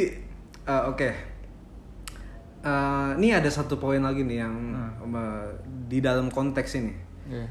eh, 0.68 0.82
oke. 0.92 1.33
Eh, 2.64 3.10
ini 3.20 3.28
ada 3.28 3.46
satu 3.46 3.76
poin 3.76 4.00
lagi 4.00 4.24
nih 4.24 4.40
yang 4.40 4.56
Hmm. 4.72 5.12
eh, 5.12 5.48
di 5.84 6.00
dalam 6.00 6.32
konteks 6.32 6.80
ini. 6.80 6.96
Iya. 7.28 7.44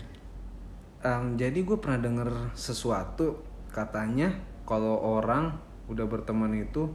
Em, 1.03 1.37
jadi 1.37 1.59
gue 1.61 1.77
pernah 1.77 1.99
denger 1.99 2.29
sesuatu 2.53 3.37
katanya 3.69 4.33
kalau 4.63 4.97
orang 4.97 5.53
udah 5.85 6.07
berteman 6.07 6.55
itu 6.55 6.89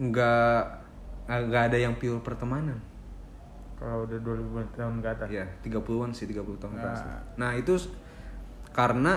nggak 0.00 0.62
eh, 1.28 1.40
nggak 1.46 1.62
ada 1.70 1.78
yang 1.78 1.94
pure 1.94 2.18
pertemanan. 2.20 2.80
Kalau 3.78 4.04
udah 4.04 4.18
2000 4.18 4.60
tahun 4.74 4.98
ke 4.98 5.08
atas 5.08 5.28
Ya, 5.30 5.46
30-an 5.62 6.10
sih, 6.10 6.26
30 6.26 6.58
tahun 6.58 6.74
ke 6.74 6.82
atas. 6.82 7.00
Nah. 7.06 7.22
Nah, 7.38 7.50
itu 7.54 7.78
karena 8.74 9.14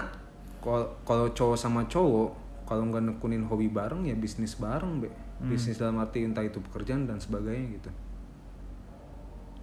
kal- 0.62 0.94
kalau 1.04 1.28
cowok 1.30 1.58
sama 1.58 1.82
cowok 1.86 2.30
kalau 2.74 2.90
nggak 2.90 3.06
nekunin 3.06 3.46
hobi 3.46 3.70
bareng 3.70 4.02
ya 4.10 4.18
bisnis 4.18 4.58
bareng, 4.58 4.98
Be. 4.98 5.14
Hmm. 5.14 5.54
Bisnis 5.54 5.78
dalam 5.78 6.02
arti 6.02 6.26
entah 6.26 6.42
itu 6.42 6.58
pekerjaan 6.58 7.06
dan 7.06 7.22
sebagainya 7.22 7.78
gitu. 7.78 7.90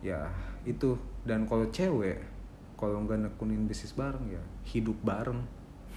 Ya, 0.06 0.30
itu. 0.62 0.94
Dan 1.26 1.50
kalau 1.50 1.66
cewek 1.74 2.22
kalau 2.78 3.02
nggak 3.02 3.18
nekunin 3.26 3.66
bisnis 3.66 3.98
bareng 3.98 4.30
ya 4.30 4.38
hidup 4.70 4.94
bareng. 5.02 5.42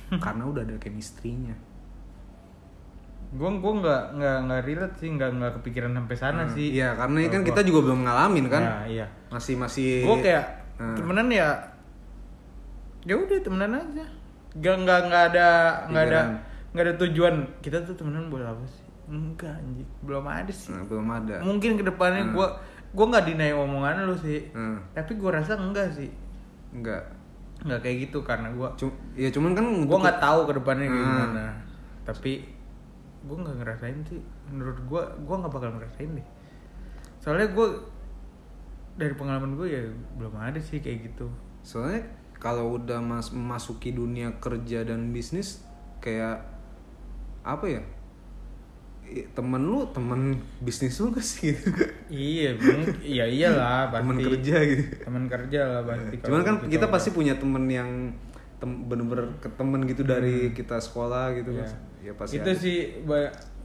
karena 0.26 0.43
udah 0.49 0.65
ada 0.65 0.73
chemistry-nya. 0.82 1.54
Gue 3.34 3.49
gue 3.49 3.73
nggak 3.82 4.04
nggak 4.17 4.38
nggak 4.49 4.62
relate 4.65 4.95
sih 4.97 5.10
nggak 5.13 5.30
nggak 5.38 5.52
kepikiran 5.62 5.93
sampai 5.93 6.17
sana 6.17 6.43
sih 6.49 6.69
Iya, 6.73 6.93
karena 6.97 7.17
ini 7.21 7.30
kan 7.30 7.41
kita 7.45 7.62
juga 7.62 7.80
belum 7.89 8.06
ngalamin 8.10 8.45
kan. 8.49 8.62
Ya, 8.62 8.78
iya 8.89 9.08
Masih 9.30 9.54
masih 9.58 10.02
gue 10.06 10.17
kayak 10.21 10.45
Nah. 10.73 10.97
temenan 10.97 11.30
ya 11.30 11.54
ya 13.06 13.13
udah 13.13 13.38
temenan 13.45 13.78
aja 13.78 14.06
gak 14.58 14.76
nggak 14.86 14.99
nggak 15.06 15.23
ada 15.34 15.49
nggak 15.86 16.04
ada. 16.10 16.21
Nggak 16.73 16.83
ada 16.83 16.93
tujuan. 16.99 17.36
Kita 17.59 17.81
tuh 17.81 17.93
temenan 17.93 18.27
buat 18.27 18.43
apa 18.43 18.65
sih? 18.65 18.83
Enggak 19.05 19.53
anjing. 19.53 19.89
Belum 20.01 20.25
ada 20.25 20.49
sih. 20.49 20.71
Nah, 20.71 20.83
belum 20.83 21.07
ada. 21.07 21.36
mungkin 21.39 21.75
ke 21.75 21.83
depannya 21.83 22.29
gue 22.29 22.47
gue 22.93 23.05
nggak 23.05 23.25
dinai 23.25 23.51
omongan 23.51 24.05
lu 24.05 24.15
sih. 24.15 24.49
Hmm, 24.51 24.77
tapi 24.91 25.15
gue 25.15 25.29
rasa 25.29 25.55
enggak 25.55 25.89
sih. 25.91 26.09
Enggak. 26.71 27.03
nggak 27.63 27.79
kayak 27.79 27.97
gitu 28.05 28.19
karena 28.21 28.51
gue 28.51 28.67
Cum- 28.75 28.97
ya 29.15 29.31
cuman 29.31 29.55
kan 29.55 29.63
gue 29.63 29.97
nggak 29.97 30.19
tahu 30.19 30.39
ke 30.43 30.53
depannya 30.53 30.83
Hmm. 30.83 30.97
gimana. 30.97 31.45
Tapi 32.03 32.31
gue 33.23 33.38
nggak 33.39 33.55
ngerasain 33.55 33.99
sih. 34.03 34.19
Menurut 34.51 34.77
gue 34.83 35.01
gue 35.23 35.36
nggak 35.38 35.53
bakal 35.53 35.71
ngerasain 35.71 36.12
deh. 36.12 36.27
Soalnya 37.17 37.47
gue 37.49 37.67
dari 38.93 39.15
pengalaman 39.15 39.55
gue 39.55 39.67
ya 39.69 39.81
belum 40.13 40.36
ada 40.36 40.59
sih 40.59 40.77
kayak 40.77 41.07
gitu. 41.07 41.31
Soalnya 41.62 42.03
kalau 42.36 42.75
udah 42.75 42.99
mas 42.99 43.31
memasuki 43.31 43.89
dunia 43.89 44.36
kerja 44.38 44.83
dan 44.83 45.09
bisnis 45.09 45.63
kayak 45.97 46.43
apa 47.43 47.65
ya? 47.69 47.82
I- 49.06 49.27
Temen 49.29 49.62
lu 49.62 49.84
temen 49.88 50.34
bisnis 50.60 50.95
lu 50.97 51.12
gak 51.12 51.21
sih 51.21 51.51
gitu? 51.51 51.69
iya 52.08 52.56
iya 52.99 53.25
iyalah 53.25 53.88
pasti 53.91 54.01
temen 54.01 54.17
kerja 54.23 54.56
gitu. 54.63 54.84
teman 55.03 55.23
kerja 55.27 55.60
lah 55.62 55.82
pasti 55.84 56.15
Cuman 56.19 56.41
kan 56.41 56.56
kita 56.63 56.79
udah- 56.82 56.93
pasti 56.93 57.10
punya 57.12 57.36
temen 57.36 57.67
yang 57.67 57.89
tem- 58.58 58.82
bener-bener 58.82 59.27
ke 59.38 59.51
temen 59.51 59.84
gitu 59.84 60.01
dari 60.03 60.49
kita 60.49 60.77
sekolah 60.77 61.36
gitu 61.36 61.51
Iya. 61.51 61.62
kan. 61.62 61.69
Ya 61.99 62.12
pasti 62.13 62.36
itu 62.38 62.47
ada. 62.47 62.56
sih 62.58 62.77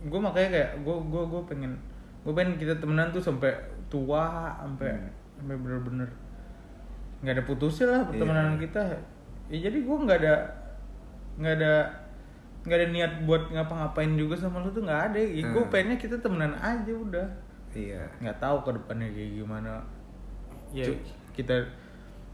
gue 0.01 0.21
makanya 0.21 0.49
kayak 0.53 0.71
gue 0.81 0.97
gue 1.07 1.23
gue 1.25 1.43
pengen 1.45 1.73
gue 2.21 2.33
pengen 2.33 2.55
kita 2.55 2.75
temenan 2.77 3.09
tuh 3.09 3.19
sampai 3.21 3.51
tua 3.89 4.53
sampai 4.59 4.91
Hmm. 4.91 5.11
sampai 5.39 5.57
bener-bener 5.57 6.09
nggak 7.19 7.33
ada 7.33 7.45
putusnya 7.45 7.87
lah 7.89 8.03
pertemanan 8.05 8.55
Iya. 8.55 8.61
kita 8.61 8.83
ya 9.49 9.59
jadi 9.61 9.79
gue 9.81 9.97
nggak 9.99 10.19
ada 10.19 10.35
nggak 11.37 11.55
ada 11.57 11.73
nggak 12.69 12.79
ada 12.79 12.89
niat 12.91 13.13
buat 13.25 13.49
ngapa-ngapain 13.49 14.13
juga 14.13 14.37
sama 14.37 14.61
lu 14.61 14.69
tuh 14.69 14.85
nggak 14.85 15.03
ada 15.09 15.19
ya, 15.19 15.41
gue 15.43 15.57
Hmm. 15.59 15.69
pengennya 15.69 15.97
kita 15.97 16.17
temenan 16.19 16.53
aja 16.55 16.93
udah 16.93 17.27
Iya. 17.71 18.05
nggak 18.19 18.39
tahu 18.39 18.57
ke 18.63 18.71
depannya 18.75 19.09
kayak 19.09 19.33
gimana 19.35 19.81
ya 20.69 20.85
Cu- 20.85 21.01
kita 21.33 21.57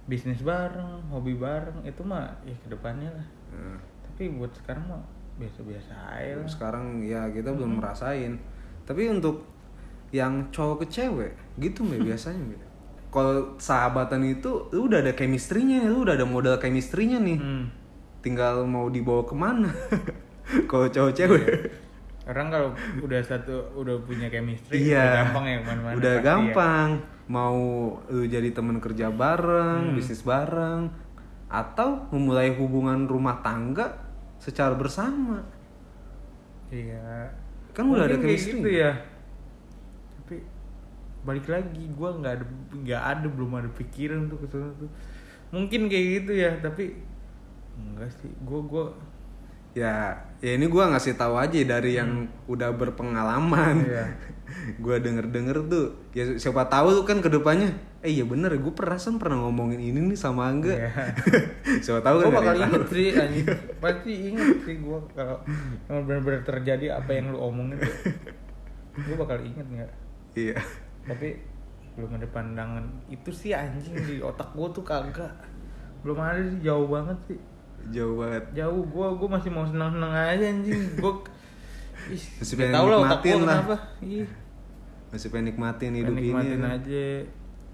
bisnis 0.05 0.41
bareng 0.41 1.07
hobi 1.09 1.33
bareng 1.33 1.81
itu 1.83 2.03
mah 2.03 2.29
ya 2.43 2.53
ke 2.57 2.69
depannya 2.69 3.09
lah 3.09 3.27
Nah, 3.51 3.79
tapi 4.05 4.29
buat 4.29 4.51
sekarang 4.53 4.85
mah 4.85 4.99
biasa-biasa 5.35 5.95
aja 6.13 6.35
lah 6.35 6.45
sekarang 6.45 6.85
ya 7.01 7.27
kita 7.29 7.51
belum 7.51 7.79
merasain. 7.79 8.35
Tapi 8.83 9.07
untuk 9.09 9.47
yang 10.11 10.51
cowok 10.51 10.83
ke 10.83 10.93
cewek 10.93 11.33
gitu 11.57 11.83
Mbak 11.83 12.03
biasanya 12.05 12.39
Mbak. 12.41 12.63
Kalau 13.09 13.35
sahabatan 13.57 14.23
itu 14.25 14.51
lu 14.71 14.87
udah 14.87 14.99
ada 15.01 15.11
chemistry-nya, 15.11 15.87
lu 15.87 16.03
udah 16.03 16.15
ada 16.15 16.23
modal 16.23 16.55
chemistry-nya 16.57 17.17
nih. 17.17 17.39
Hmm. 17.39 17.67
Tinggal 18.25 18.65
mau 18.65 18.89
dibawa 18.89 19.23
ke 19.23 19.35
mana. 19.35 19.69
kalau 20.71 20.87
cowok 20.87 21.13
cewek 21.13 21.45
Orang 22.25 22.49
kalau 22.49 22.73
udah 22.99 23.21
satu 23.21 23.53
udah 23.75 24.01
punya 24.01 24.27
chemistry 24.27 24.81
iya 24.83 24.97
udah 24.99 25.17
gampang 25.23 25.45
ya 25.45 25.57
ke 25.57 25.65
mana-mana. 25.67 25.95
udah 25.95 26.15
ya. 26.15 26.23
gampang 26.23 26.89
mau 27.27 27.57
lu 28.07 28.25
jadi 28.25 28.49
teman 28.51 28.77
kerja 28.79 29.09
bareng 29.09 29.83
Hmm. 29.85 29.95
bisnis 29.95 30.21
bareng 30.21 30.89
atau 31.47 32.09
memulai 32.09 32.49
hubungan 32.51 33.05
rumah 33.05 33.39
tangga 33.39 33.93
secara 34.39 34.73
bersama 34.73 35.45
Iya. 36.67 37.29
Kan 37.71 37.87
udah 37.87 38.05
ada 38.05 38.17
Mungkin 38.17 38.25
chemistry. 38.27 38.57
gitu 38.57 38.71
ya. 38.75 38.93
Tapi 40.17 40.37
balik 41.23 41.47
lagi 41.47 41.85
gua 41.91 42.11
nggak 42.15 42.33
ada 42.35 42.45
nggak 42.75 43.03
ada 43.05 43.27
belum 43.27 43.51
ada 43.55 43.69
pikiran 43.71 44.27
tuh 44.27 44.39
ke 44.39 44.47
sana 44.47 44.73
tuh. 44.75 44.91
Mungkin 45.51 45.87
kayak 45.87 46.07
gitu 46.19 46.33
ya, 46.35 46.51
tapi 46.59 46.99
enggak 47.77 48.11
sih. 48.21 48.31
Gua 48.43 48.61
gua 48.63 48.85
ya 49.75 50.15
ya 50.39 50.55
ini 50.55 50.71
gua 50.71 50.87
ngasih 50.95 51.19
tahu 51.19 51.35
aja 51.35 51.59
dari 51.67 51.99
yang 51.99 52.31
udah 52.47 52.71
berpengalaman 52.75 53.83
Hmm. 53.83 53.91
Iya. 53.91 54.07
gua 54.85 54.97
denger 55.03 55.35
denger 55.35 55.57
tuh 55.67 55.87
ya 56.15 56.39
siapa 56.39 56.71
tahu 56.71 56.95
tuh 56.95 57.05
kan 57.05 57.19
ke 57.19 57.27
depannya 57.27 57.75
eh 58.05 58.13
iya 58.13 58.23
bener 58.29 58.53
gue 58.61 58.71
perasaan 58.77 59.17
pernah 59.17 59.41
ngomongin 59.41 59.81
ini 59.81 59.97
nih 59.97 60.19
sama 60.21 60.47
Angga 60.53 60.77
Iya. 60.77 60.93
siapa 61.85 62.05
tahu 62.05 62.23
kan 62.23 62.31
bakal 62.31 62.53
ada 62.55 62.61
yang 62.61 62.71
inget 62.71 62.87
sih. 62.93 63.09
Pasti 63.83 64.13
inget 64.31 64.59
sih 64.63 64.77
gua 64.79 65.01
kalau 65.17 65.41
benar-benar 65.89 66.45
terjadi 66.45 67.01
apa 67.01 67.11
yang 67.11 67.33
lu 67.33 67.39
omongin. 67.41 67.81
Gua 68.95 69.17
bakal 69.27 69.43
inget 69.43 69.67
nggak? 69.67 69.91
iya 70.35 70.59
tapi 71.05 71.39
belum 71.95 72.19
ada 72.19 72.27
pandangan 72.27 72.83
itu 73.07 73.31
sih 73.31 73.55
anjing 73.55 73.95
di 73.95 74.19
otak 74.19 74.51
gue 74.51 74.67
tuh 74.75 74.83
kagak 74.83 75.31
belum 76.03 76.19
ada 76.19 76.43
sih 76.43 76.59
jauh 76.59 76.91
banget 76.91 77.15
sih 77.31 77.39
jauh 77.93 78.15
banget. 78.21 78.45
Jauh 78.57 78.83
gue 78.85 79.07
gue 79.19 79.29
masih 79.29 79.51
mau 79.53 79.65
senang 79.67 79.91
senang 79.93 80.13
aja 80.13 80.45
anjing. 80.45 80.83
Gue 80.97 81.13
Masih 82.13 82.55
Gak 82.59 82.69
pengen 82.69 82.85
lah 82.85 82.99
otak 83.01 83.21
nikmatin 83.25 83.41
lah. 83.49 83.81
Ih, 84.05 84.29
masih 85.09 85.29
pengen 85.33 85.47
nikmatin 85.53 85.93
hidup 85.97 86.13
pengen 86.13 86.25
nikmatin 86.25 86.61
ini. 86.61 86.69
aja. 86.69 87.07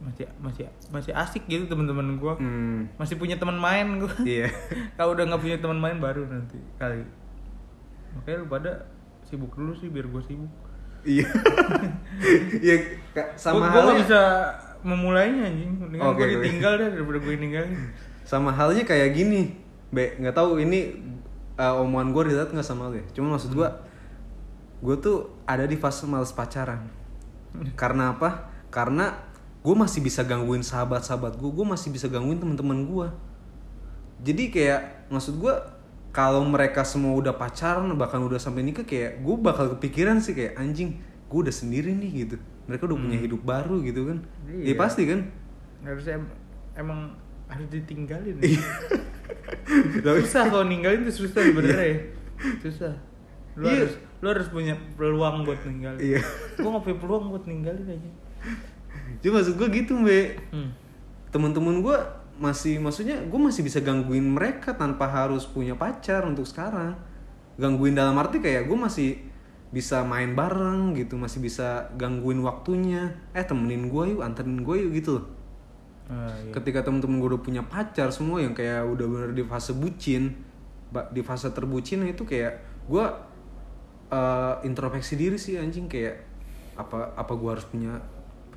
Masih 0.01 0.27
masih 0.41 0.65
masih 0.89 1.13
asik 1.13 1.45
gitu 1.45 1.69
teman-teman 1.69 2.17
gue 2.17 2.35
hmm, 2.41 2.97
masih 2.97 3.21
punya 3.21 3.37
teman 3.37 3.61
main 3.61 3.85
gue 4.01 4.09
iya. 4.41 4.49
Kalau 4.97 5.13
udah 5.13 5.29
nggak 5.29 5.43
punya 5.45 5.57
teman 5.61 5.77
main 5.77 5.99
baru 6.01 6.25
nanti 6.25 6.57
kali. 6.81 7.05
Makanya 8.17 8.37
lu 8.41 8.47
pada 8.49 8.73
sibuk 9.29 9.53
dulu 9.53 9.77
sih 9.77 9.93
biar 9.93 10.09
gue 10.09 10.23
sibuk. 10.25 10.53
Iya. 11.05 11.27
Iya 12.61 12.77
sama 13.41 13.73
gue 13.73 13.81
halnya 13.81 13.95
bisa 14.05 14.21
memulainya 14.85 15.49
anjing. 15.49 15.73
Dengan 15.91 16.13
Oke, 16.13 16.23
gue 16.23 16.29
ditinggal 16.39 16.73
deh 16.77 16.89
daripada 16.93 17.19
gue 17.21 17.35
ninggalin. 17.37 17.73
Sama 18.25 18.53
halnya 18.53 18.85
kayak 18.85 19.17
gini 19.17 19.70
be 19.91 20.15
nggak 20.19 20.35
tahu 20.35 20.63
ini 20.63 20.95
uh, 21.59 21.83
omongan 21.83 22.15
gue 22.15 22.23
relate 22.35 22.51
nggak 22.55 22.67
sama 22.67 22.91
lu 22.91 22.99
ya? 22.99 23.07
Cuma 23.15 23.35
maksud 23.37 23.53
gue 23.55 23.69
gue 24.81 24.97
tuh 25.03 25.29
ada 25.45 25.67
di 25.67 25.77
fase 25.77 26.07
males 26.07 26.33
pacaran. 26.33 26.87
Karena 27.75 28.15
apa? 28.15 28.51
Karena 28.71 29.11
gue 29.61 29.75
masih 29.77 30.01
bisa 30.01 30.25
gangguin 30.25 30.65
sahabat-sahabat 30.65 31.37
gue 31.37 31.51
gue 31.53 31.67
masih 31.69 31.93
bisa 31.93 32.09
gangguin 32.09 32.41
teman-teman 32.41 32.81
gue 32.89 33.09
jadi 34.25 34.49
kayak 34.49 34.81
maksud 35.13 35.37
gue 35.37 35.53
kalau 36.11 36.43
mereka 36.43 36.83
semua 36.83 37.15
udah 37.15 37.37
pacaran 37.37 37.87
bahkan 37.95 38.21
udah 38.21 38.37
sampai 38.37 38.67
nikah 38.67 38.83
kayak 38.83 39.23
gue 39.23 39.37
bakal 39.39 39.77
kepikiran 39.77 40.19
sih 40.19 40.35
kayak 40.35 40.59
anjing 40.59 40.99
gue 41.31 41.39
udah 41.39 41.55
sendiri 41.55 41.95
nih 41.95 42.27
gitu. 42.27 42.37
Mereka 42.67 42.91
udah 42.91 42.99
punya 42.99 43.19
hidup 43.23 43.43
baru 43.47 43.79
gitu 43.87 44.11
kan? 44.11 44.19
Iya. 44.51 44.75
ya 44.75 44.75
pasti 44.75 45.03
kan? 45.07 45.31
Harusnya 45.87 46.19
em- 46.19 46.35
emang 46.75 47.15
harus 47.47 47.71
ditinggalin. 47.71 48.43
Iya. 48.43 48.63
Susah 50.25 50.51
kalau 50.51 50.67
ninggalin 50.67 51.07
tuh 51.07 51.15
susah 51.27 51.41
sebenarnya 51.43 51.87
ya. 51.87 51.99
Susah. 52.63 52.95
Lu 53.59 53.67
Iya. 53.67 53.85
harus 53.85 53.95
lu 54.21 54.27
harus 54.29 54.49
punya 54.53 54.75
peluang 54.95 55.49
buat 55.49 55.61
ninggalin. 55.65 56.01
Iya. 56.01 56.21
gua 56.61 56.69
nggak 56.77 56.85
punya 56.85 56.99
peluang 57.01 57.25
buat 57.33 57.45
ninggalin 57.49 57.87
aja. 57.89 58.11
Cuma 59.21 59.41
maksud 59.41 59.55
gue 59.61 59.69
gitu 59.77 59.93
be 60.01 60.37
hmm. 60.53 60.71
temen-temen 61.29 61.85
gue 61.85 61.97
masih 62.41 62.81
maksudnya 62.81 63.21
gue 63.21 63.41
masih 63.41 63.61
bisa 63.61 63.85
gangguin 63.85 64.25
mereka 64.25 64.73
tanpa 64.73 65.05
harus 65.05 65.45
punya 65.45 65.77
pacar 65.77 66.25
untuk 66.25 66.45
sekarang. 66.49 66.97
Gangguin 67.61 67.97
dalam 67.97 68.17
arti 68.17 68.41
kayak 68.41 68.69
gue 68.69 68.79
masih 68.79 69.11
bisa 69.71 70.03
main 70.03 70.35
bareng 70.35 70.99
gitu 70.99 71.21
masih 71.21 71.41
bisa 71.45 71.93
gangguin 71.97 72.41
waktunya. 72.41 73.17
Eh 73.37 73.45
temenin 73.45 73.89
gue 73.93 74.17
yuk 74.17 74.21
anterin 74.25 74.61
gue 74.65 74.77
yuk 74.89 74.93
gitu 74.97 75.11
loh 75.21 75.40
Ah, 76.11 76.35
iya. 76.43 76.51
ketika 76.59 76.83
temen-temen 76.83 77.23
gue 77.23 77.39
udah 77.39 77.43
punya 77.43 77.63
pacar 77.63 78.11
semua 78.11 78.43
yang 78.43 78.51
kayak 78.51 78.83
udah 78.83 79.07
bener 79.07 79.31
di 79.31 79.47
fase 79.47 79.71
bucin 79.71 80.35
di 81.15 81.23
fase 81.23 81.55
terbucin 81.55 82.03
itu 82.03 82.27
kayak 82.27 82.59
gue 82.91 83.05
eh, 84.11 84.55
introspeksi 84.67 85.15
diri 85.15 85.39
sih 85.39 85.55
anjing 85.55 85.87
kayak 85.87 86.19
apa 86.75 87.15
apa 87.15 87.33
gue 87.39 87.51
harus 87.55 87.63
punya 87.71 88.03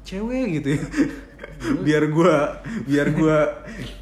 cewek 0.02 0.60
gitu 0.60 0.76
ya. 0.76 0.84
Biar 1.86 2.10
gue 2.10 2.36
biar 2.90 3.08
gue 3.14 3.38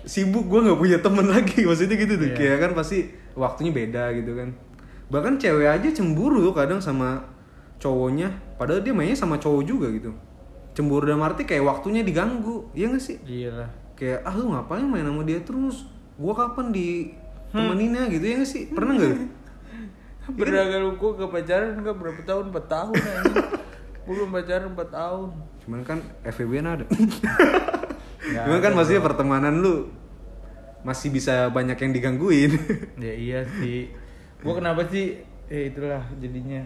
sibuk 0.07 0.47
gue 0.47 0.65
nggak 0.65 0.79
punya 0.79 0.97
temen 1.03 1.27
lagi 1.27 1.61
maksudnya 1.67 1.99
gitu 1.99 2.13
tuh. 2.17 2.29
Iya. 2.31 2.37
kayak 2.39 2.57
kan 2.57 2.71
pasti 2.73 3.11
waktunya 3.35 3.75
beda 3.75 4.15
gitu 4.15 4.31
kan. 4.33 4.49
Bahkan 5.11 5.43
cewek 5.43 5.67
aja 5.67 5.89
cemburu 5.91 6.55
kadang 6.55 6.79
sama 6.79 7.19
cowoknya 7.81 8.29
padahal 8.55 8.79
dia 8.85 8.93
mainnya 8.93 9.17
sama 9.17 9.41
cowok 9.41 9.63
juga 9.65 9.89
gitu 9.89 10.13
cemburu 10.71 11.07
dalam 11.07 11.23
arti 11.23 11.43
kayak 11.43 11.63
waktunya 11.67 12.01
diganggu 12.01 12.71
iya 12.71 12.91
gak 12.91 13.03
sih? 13.03 13.17
Iya 13.27 13.49
lah 13.51 13.69
kayak 14.01 14.25
ah 14.25 14.33
lu 14.33 14.49
ngapain 14.49 14.85
main 14.87 15.05
sama 15.05 15.21
dia 15.21 15.39
terus? 15.45 15.85
Gua 16.17 16.33
kapan 16.33 16.73
di 16.73 17.13
temeninnya 17.53 18.09
gitu 18.09 18.25
ya 18.25 18.35
gak 18.41 18.49
sih? 18.49 18.63
Pernah 18.73 18.95
lu? 18.97 19.07
berdagang 20.37 20.81
lu 20.87 20.91
gua 20.97 21.11
ke 21.17 21.25
pacaran 21.27 21.77
enggak 21.77 21.95
berapa 21.97 22.21
tahun? 22.23 22.45
4 22.49 22.65
tahun 22.65 22.93
belum 24.01 24.29
pacaran 24.33 24.73
4 24.73 24.89
tahun. 24.89 25.29
Cuman 25.61 25.81
kan 25.85 25.99
FVB 26.25 26.53
ada. 26.61 26.85
Nggak 28.21 28.43
cuman 28.45 28.59
kan 28.61 28.71
maksudnya 28.77 29.01
pertemanan 29.01 29.53
lu 29.61 29.89
masih 30.81 31.13
bisa 31.13 31.49
banyak 31.53 31.77
yang 31.77 31.91
digangguin. 31.93 32.51
Ya 33.05 33.13
iya 33.13 33.39
sih. 33.61 33.93
Gua 34.41 34.57
kenapa 34.57 34.85
sih? 34.89 35.21
Ya 35.49 35.61
itulah 35.69 36.03
jadinya. 36.17 36.65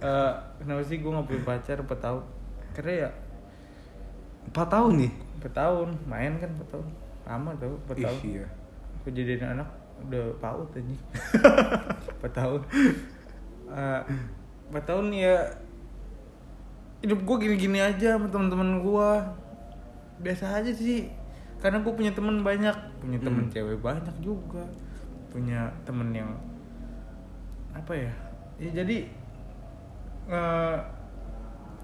Eh, 0.00 0.32
kenapa 0.62 0.82
sih 0.86 1.02
gua 1.02 1.20
nggak 1.20 1.26
punya 1.26 1.42
pacar 1.46 1.78
4 1.82 1.90
tahun? 1.98 2.22
Karena 2.74 2.92
ya 3.06 3.10
empat 4.48 4.68
tahun 4.70 4.92
nih? 4.96 5.12
4 5.40 5.56
tahun 5.56 5.88
main 6.04 6.32
kan 6.36 6.50
4 6.52 6.72
tahun. 6.72 6.86
Lama 7.24 7.50
tau 7.56 7.74
4 7.88 7.96
Ih, 7.96 8.04
tahun. 8.04 8.20
iya. 8.24 8.46
kejadian 9.00 9.56
anak 9.56 9.68
udah 10.04 10.24
paut 10.40 10.68
aja 10.76 10.96
4 12.20 12.28
tahun. 12.32 12.60
4 13.68 14.88
tahun 14.88 15.06
ya 15.12 15.36
hidup 17.00 17.24
gue 17.24 17.36
gini-gini 17.48 17.80
aja 17.80 18.20
sama 18.20 18.28
teman-teman 18.28 18.84
gue 18.84 19.08
biasa 20.20 20.60
aja 20.60 20.72
sih. 20.72 21.08
Karena 21.60 21.80
gue 21.80 21.92
punya 21.92 22.12
teman 22.12 22.44
banyak. 22.44 22.76
Punya 23.00 23.18
temen 23.20 23.48
cewek 23.48 23.80
banyak 23.80 24.16
juga. 24.20 24.64
Punya 25.32 25.72
temen 25.84 26.12
yang 26.12 26.28
apa 27.72 27.92
ya? 27.96 28.12
Ya 28.60 28.84
jadi 28.84 29.08
eh, 30.28 30.76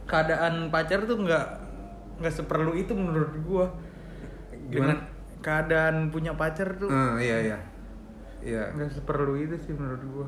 keadaan 0.05 0.69
pacar 0.69 1.09
tuh 1.09 1.17
nggak 1.25 1.47
nggak 2.17 2.35
seperlu 2.35 2.73
itu 2.75 2.93
menurut 2.93 3.33
gua. 3.43 3.67
Gimana? 4.67 4.95
dengan 4.95 4.99
keadaan 5.39 5.97
punya 6.09 6.33
pacar 6.33 6.75
tuh 6.75 6.87
Ah, 6.87 7.15
iya 7.17 7.39
iya. 7.45 7.59
Iya. 8.39 8.63
nggak 8.73 8.91
seperlu 8.93 9.39
itu 9.39 9.55
sih 9.59 9.73
menurut 9.73 10.03
gua. 10.07 10.27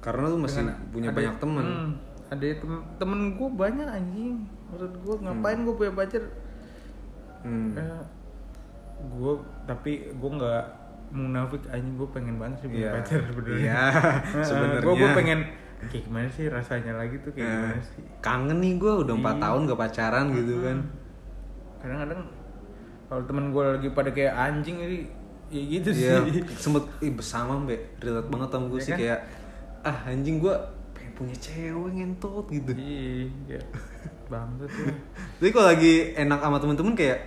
Karena 0.00 0.26
lu 0.26 0.36
masih 0.36 0.62
Dengan 0.62 0.76
punya 0.90 1.08
ada- 1.08 1.16
banyak 1.16 1.34
teman 1.38 1.64
hmm, 1.64 1.90
ada 2.26 2.44
temen, 2.52 2.78
temen 2.96 3.20
gua 3.34 3.48
banyak 3.50 3.86
anjing. 3.86 4.36
Menurut 4.66 4.94
gua 4.98 5.14
ngapain 5.22 5.58
gua 5.60 5.74
punya 5.74 5.92
pacar? 5.94 6.22
Hmm. 7.40 7.72
ya, 7.74 8.00
gua 9.10 9.32
tapi 9.64 9.92
gua 10.14 10.30
nggak 10.34 10.64
munafik 11.10 11.62
anjing. 11.68 11.94
Gua 11.94 12.08
pengen 12.10 12.36
banget 12.36 12.56
sih 12.58 12.68
punya 12.68 12.80
Iya. 12.80 12.92
pacar 12.92 13.20
sebenarnya. 13.22 13.58
Iya, 13.60 13.76
Heeh, 13.76 14.44
sebenarnya. 14.48 14.82
gua 14.82 14.94
gua 14.96 15.10
pengen 15.14 15.40
kayak 15.86 16.04
gimana 16.04 16.28
sih 16.28 16.46
rasanya 16.46 16.92
lagi 16.94 17.16
tuh 17.18 17.30
kayak 17.30 17.44
Nah, 17.44 17.58
gimana 17.70 17.82
sih 17.82 18.02
kangen 18.18 18.58
nih 18.58 18.72
gue 18.76 18.92
udah 18.98 19.14
empat 19.14 19.34
Iya. 19.34 19.42
tahun 19.42 19.60
gak 19.64 19.80
pacaran 19.80 20.26
gitu 20.32 20.54
kan 20.60 20.78
kadang-kadang 21.78 22.20
kalau 23.04 23.22
temen 23.24 23.44
gue 23.50 23.62
lagi 23.70 23.88
pada 23.90 24.10
kayak 24.10 24.32
anjing 24.32 24.76
jadi 24.76 24.98
ya 25.46 25.62
gitu 25.70 25.88
Iya, 25.90 26.14
sih 26.24 26.42
sempet 26.58 26.84
ih, 26.98 27.12
bersama 27.12 27.52
mbak 27.58 27.80
relate 27.98 28.28
banget 28.28 28.48
sama 28.50 28.66
gue 28.66 28.74
Iya 28.74 28.80
sih 28.80 28.90
kan? 28.90 28.98
kayak 28.98 29.20
ah 29.82 29.98
anjing 30.06 30.36
gue 30.38 30.54
pengen 30.90 31.12
punya 31.14 31.36
cewek 31.36 31.92
ngentot 31.92 32.44
gitu. 32.48 32.72
iya 32.74 33.60
bangsa 34.24 34.64
tuh 34.64 34.88
Tapi 35.36 35.50
kalau 35.50 35.68
lagi 35.68 35.92
enak 36.14 36.40
sama 36.40 36.56
temen-temen 36.56 36.94
kayak 36.94 37.18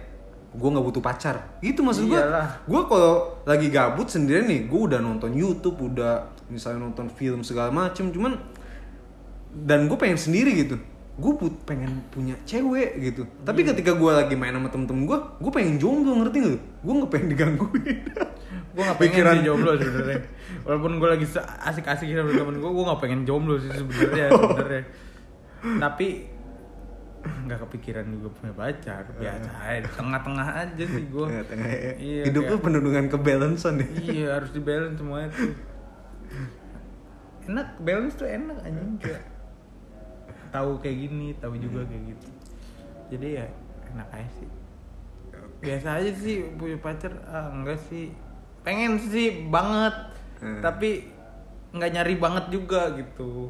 gue 0.50 0.66
nggak 0.66 0.88
butuh 0.88 1.04
pacar, 1.04 1.36
gitu 1.60 1.86
maksud 1.86 2.10
gue. 2.10 2.18
Gue 2.66 2.82
kalau 2.84 3.14
lagi 3.44 3.70
gabut 3.70 4.10
sendirian 4.10 4.48
nih, 4.48 4.66
gue 4.66 4.80
udah 4.82 4.98
nonton 4.98 5.30
YouTube, 5.30 5.78
udah 5.78 6.26
misalnya 6.48 6.80
nonton 6.82 7.08
film 7.10 7.42
segala 7.42 7.70
macem, 7.70 8.08
cuman 8.08 8.40
dan 9.58 9.86
gue 9.86 9.96
pengen 9.96 10.16
sendiri 10.16 10.54
gitu. 10.56 10.78
Gue 11.16 11.34
pengen 11.64 12.06
punya 12.08 12.38
cewek 12.44 13.02
gitu. 13.04 13.26
Tapi 13.42 13.66
ketika 13.66 13.92
gue 13.92 14.12
lagi 14.12 14.34
main 14.34 14.52
sama 14.52 14.70
temen-temen 14.70 15.04
gue, 15.04 15.18
gue 15.18 15.52
pengen 15.52 15.76
jomblo 15.76 16.14
ngerti 16.16 16.38
gak? 16.40 16.62
Gue 16.80 16.94
nggak 16.96 17.10
pengen 17.10 17.28
digangguin. 17.28 17.98
gue 18.78 18.86
gak 18.86 18.94
pengen 18.96 19.10
Pikiran- 19.10 19.36
sih 19.36 19.44
jomblo 19.44 19.72
sebenarnya 19.74 20.22
walaupun 20.62 20.92
gue 21.02 21.10
lagi 21.10 21.26
asik-asik 21.66 22.14
sama 22.14 22.30
temen 22.30 22.62
gue 22.62 22.70
gue 22.70 22.86
gak 22.86 23.02
pengen 23.02 23.26
jomblo 23.26 23.58
sih 23.58 23.74
sebenarnya 23.74 24.30
sebenarnya 24.38 24.84
tapi 25.82 26.08
nggak 27.18 27.60
kepikiran 27.60 28.06
juga 28.08 28.30
punya 28.32 28.54
pacar 28.54 29.02
biasa 29.12 29.50
aja 29.66 29.80
di 29.82 29.90
tengah-tengah 29.92 30.48
aja 30.56 30.84
sih 30.86 31.06
gue 31.10 31.26
Tengah-tengah 31.26 31.68
ya. 31.68 31.92
Iya, 31.98 32.24
Hidup 32.30 32.44
kayak- 32.46 32.62
penuh 32.62 32.82
dengan 32.86 33.06
kebalancean 33.10 33.74
ya. 33.76 33.88
iya 33.98 34.28
harus 34.38 34.52
di 34.52 34.62
balance 34.62 34.96
semuanya 34.96 35.30
tuh 35.34 35.50
enak 37.48 37.68
balance 37.80 38.16
tuh 38.20 38.28
enak 38.28 38.58
anjing 38.62 39.00
kayak 39.00 39.24
tahu 40.52 40.80
kayak 40.80 40.98
gini 41.08 41.28
tahu 41.40 41.56
juga 41.56 41.84
kayak 41.88 42.04
gitu. 42.12 42.28
Jadi 43.08 43.28
ya 43.40 43.46
enak 43.96 44.08
aja 44.12 44.30
sih. 44.36 44.50
Biasa 45.58 45.88
aja 46.00 46.12
sih 46.12 46.36
punya 46.56 46.78
pacar 46.78 47.14
ah, 47.28 47.50
enggak 47.52 47.80
sih. 47.88 48.12
Pengen 48.64 49.00
sih 49.00 49.48
banget 49.48 49.96
Hmm. 50.38 50.62
tapi 50.62 51.02
nggak 51.74 51.92
nyari 51.98 52.16
banget 52.22 52.46
juga 52.54 52.94
gitu. 52.94 53.50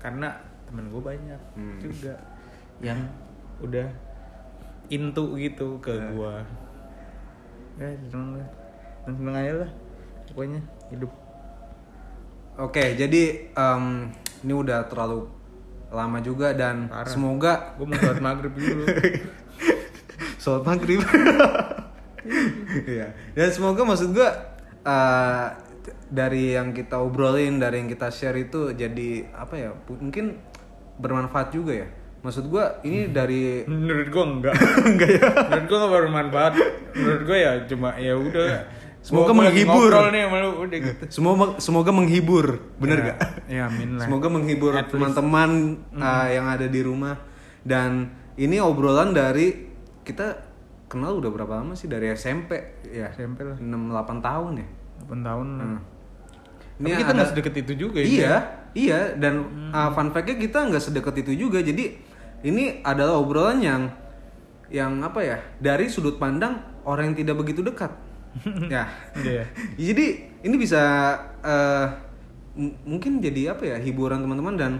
Karena 0.00 0.32
temen 0.64 0.88
gue 0.88 1.02
banyak 1.02 1.40
Hmm. 1.52 1.76
juga 1.76 2.16
yang 2.80 2.98
udah 3.60 3.84
into 4.88 5.36
gitu 5.36 5.76
ke 5.78 5.92
Hmm. 5.92 6.16
gua. 6.16 6.40
Ya 7.76 7.90
seneng 8.08 8.40
lah. 8.40 8.48
Seneng 9.04 9.34
aja 9.34 9.52
lah 9.66 9.70
pokoknya 10.30 10.60
hidup 10.88 11.12
Oke, 12.58 12.94
jadi 12.94 13.48
em, 13.48 13.84
ini 14.44 14.52
udah 14.52 14.84
terlalu 14.84 15.24
lama 15.88 16.18
juga 16.20 16.52
dan 16.52 16.88
Parah. 16.88 17.04
semoga 17.04 17.52
gue 17.76 17.84
mau 17.84 17.96
sholat 17.96 18.20
maghrib 18.20 18.52
dulu 18.52 18.84
sholat 20.42 20.64
maghrib. 20.64 21.00
Iya. 22.72 23.10
Dan 23.34 23.50
semoga 23.50 23.82
maksud 23.82 24.14
gua 24.14 24.30
eh, 24.86 25.46
dari 26.06 26.54
yang 26.54 26.70
kita 26.70 27.02
obrolin, 27.02 27.58
dari 27.58 27.82
yang 27.82 27.90
kita 27.90 28.14
share 28.14 28.38
itu 28.38 28.70
jadi 28.72 29.26
apa 29.34 29.58
ya? 29.58 29.70
Mungkin 29.90 30.38
bermanfaat 31.02 31.50
juga 31.50 31.82
ya. 31.82 31.88
Maksud 32.22 32.46
gua 32.46 32.78
ini 32.86 33.10
dari 33.10 33.66
menurut 33.66 34.06
gue 34.06 34.22
enggak 34.24 34.54
enggak 34.88 35.10
ya. 35.18 35.26
menurut 35.50 35.66
gue 35.66 35.78
gak 35.82 35.92
bermanfaat 35.98 36.52
menurut 36.94 37.22
gue 37.26 37.38
ya 37.42 37.52
cuma 37.66 37.88
ya 37.98 38.14
udah 38.14 38.46
Semoga 39.02 39.34
Gua- 39.34 39.50
menghibur. 39.50 39.90
nih 40.08 40.24
udah 40.30 40.78
gitu 40.78 41.04
Semoga 41.10 41.58
semoga 41.58 41.90
menghibur, 41.90 42.46
bener 42.78 42.98
Ya, 42.98 43.04
gak? 43.04 43.18
ya 43.50 43.62
amin 43.66 43.98
lah 43.98 44.06
Semoga 44.06 44.26
menghibur 44.30 44.72
teman-teman 44.86 45.50
uh, 45.92 46.28
yang 46.28 46.46
ada 46.46 46.66
di 46.66 46.80
rumah 46.80 47.18
dan 47.62 48.10
ini 48.34 48.58
obrolan 48.58 49.10
dari 49.10 49.70
kita 50.00 50.38
kenal 50.86 51.18
udah 51.18 51.30
berapa 51.30 51.52
lama 51.56 51.74
sih 51.74 51.86
dari 51.86 52.10
SMP 52.10 52.58
ya 52.84 53.10
SMP 53.10 53.42
lah 53.42 53.54
6 53.54 53.64
8 53.64 53.90
tahun 54.18 54.52
ya. 54.56 54.66
8 55.04 55.18
tahun 55.20 55.46
lah 55.52 55.66
Hmm. 55.66 55.80
Tapi 56.82 56.94
kita 56.96 57.12
nggak 57.12 57.28
sedekat 57.28 57.54
itu 57.60 57.72
juga 57.76 57.98
ya 57.98 58.06
Iya, 58.08 58.34
iya 58.72 59.00
dan 59.14 59.34
uh, 59.70 59.90
fun 59.92 60.10
fact-nya 60.10 60.34
kita 60.36 60.66
nggak 60.66 60.82
sedekat 60.82 61.14
itu 61.16 61.32
juga. 61.38 61.58
Jadi 61.58 61.94
ini 62.42 62.82
adalah 62.82 63.14
obrolan 63.16 63.58
yang 63.58 63.82
yang 64.66 64.98
apa 64.98 65.20
ya? 65.20 65.38
Dari 65.56 65.86
sudut 65.86 66.16
pandang 66.16 66.58
orang 66.82 67.12
yang 67.12 67.18
tidak 67.18 67.36
begitu 67.36 67.62
dekat. 67.62 67.92
Ya. 68.66 68.84
Iya. 69.16 69.44
Jadi 69.92 70.06
ini 70.42 70.56
bisa 70.56 70.80
m- 72.52 72.76
mungkin 72.84 73.18
jadi 73.18 73.52
apa 73.52 73.64
ya 73.64 73.76
hiburan 73.78 74.20
teman-teman 74.20 74.54
dan 74.54 74.72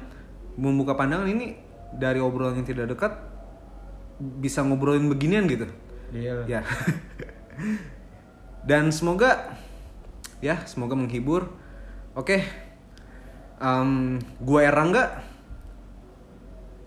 membuka 0.55 0.93
pandangan 0.93 1.25
ini 1.27 1.57
dari 1.93 2.19
obrolan 2.19 2.57
yang 2.57 2.67
tidak 2.67 2.91
dekat 2.91 3.13
bisa 4.39 4.61
ngobrolin 4.61 5.09
beginian 5.09 5.45
gitu. 5.47 5.67
iya 6.11 6.33
lah 6.35 6.45
Ya. 6.47 6.61
dan 8.69 8.89
semoga 8.89 9.57
ya 10.39 10.61
semoga 10.65 10.95
menghibur. 10.95 11.51
Oke. 12.13 12.45
Em, 13.59 14.19
gua 14.39 14.61
Erangga. 14.63 15.23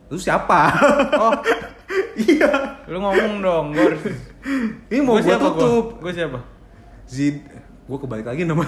Lu 0.05 0.17
siapa? 0.17 0.69
oh 1.15 1.33
iya. 2.29 2.77
lu 2.85 3.01
ngomong 3.01 3.41
dong 3.41 3.65
gue 3.73 3.81
harus 3.83 4.03
Ini 4.87 5.01
mau 5.01 5.17
gua 5.17 5.37
tutup. 5.41 5.85
gue 5.97 6.13
siapa 6.13 6.37
Zid. 7.05 7.41
Gua 7.85 7.97
kebalik 7.97 8.25
lagi 8.25 8.43
nama. 8.43 8.65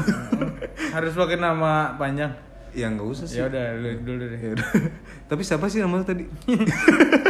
harus 0.93 1.13
pakai 1.13 1.37
nama 1.37 1.93
panjang 1.95 2.31
ya 2.71 2.93
nggak 2.93 3.07
usah 3.09 3.25
sih. 3.25 3.41
ya 3.41 3.49
udah 3.49 3.65
lu 3.81 3.89
dulu 4.05 4.23
deh 4.27 4.37
Ya. 4.37 4.53
Tapi 5.29 5.41
siapa 5.41 5.65
sih 5.65 5.81
nama 5.81 5.97
tadi? 6.01 6.29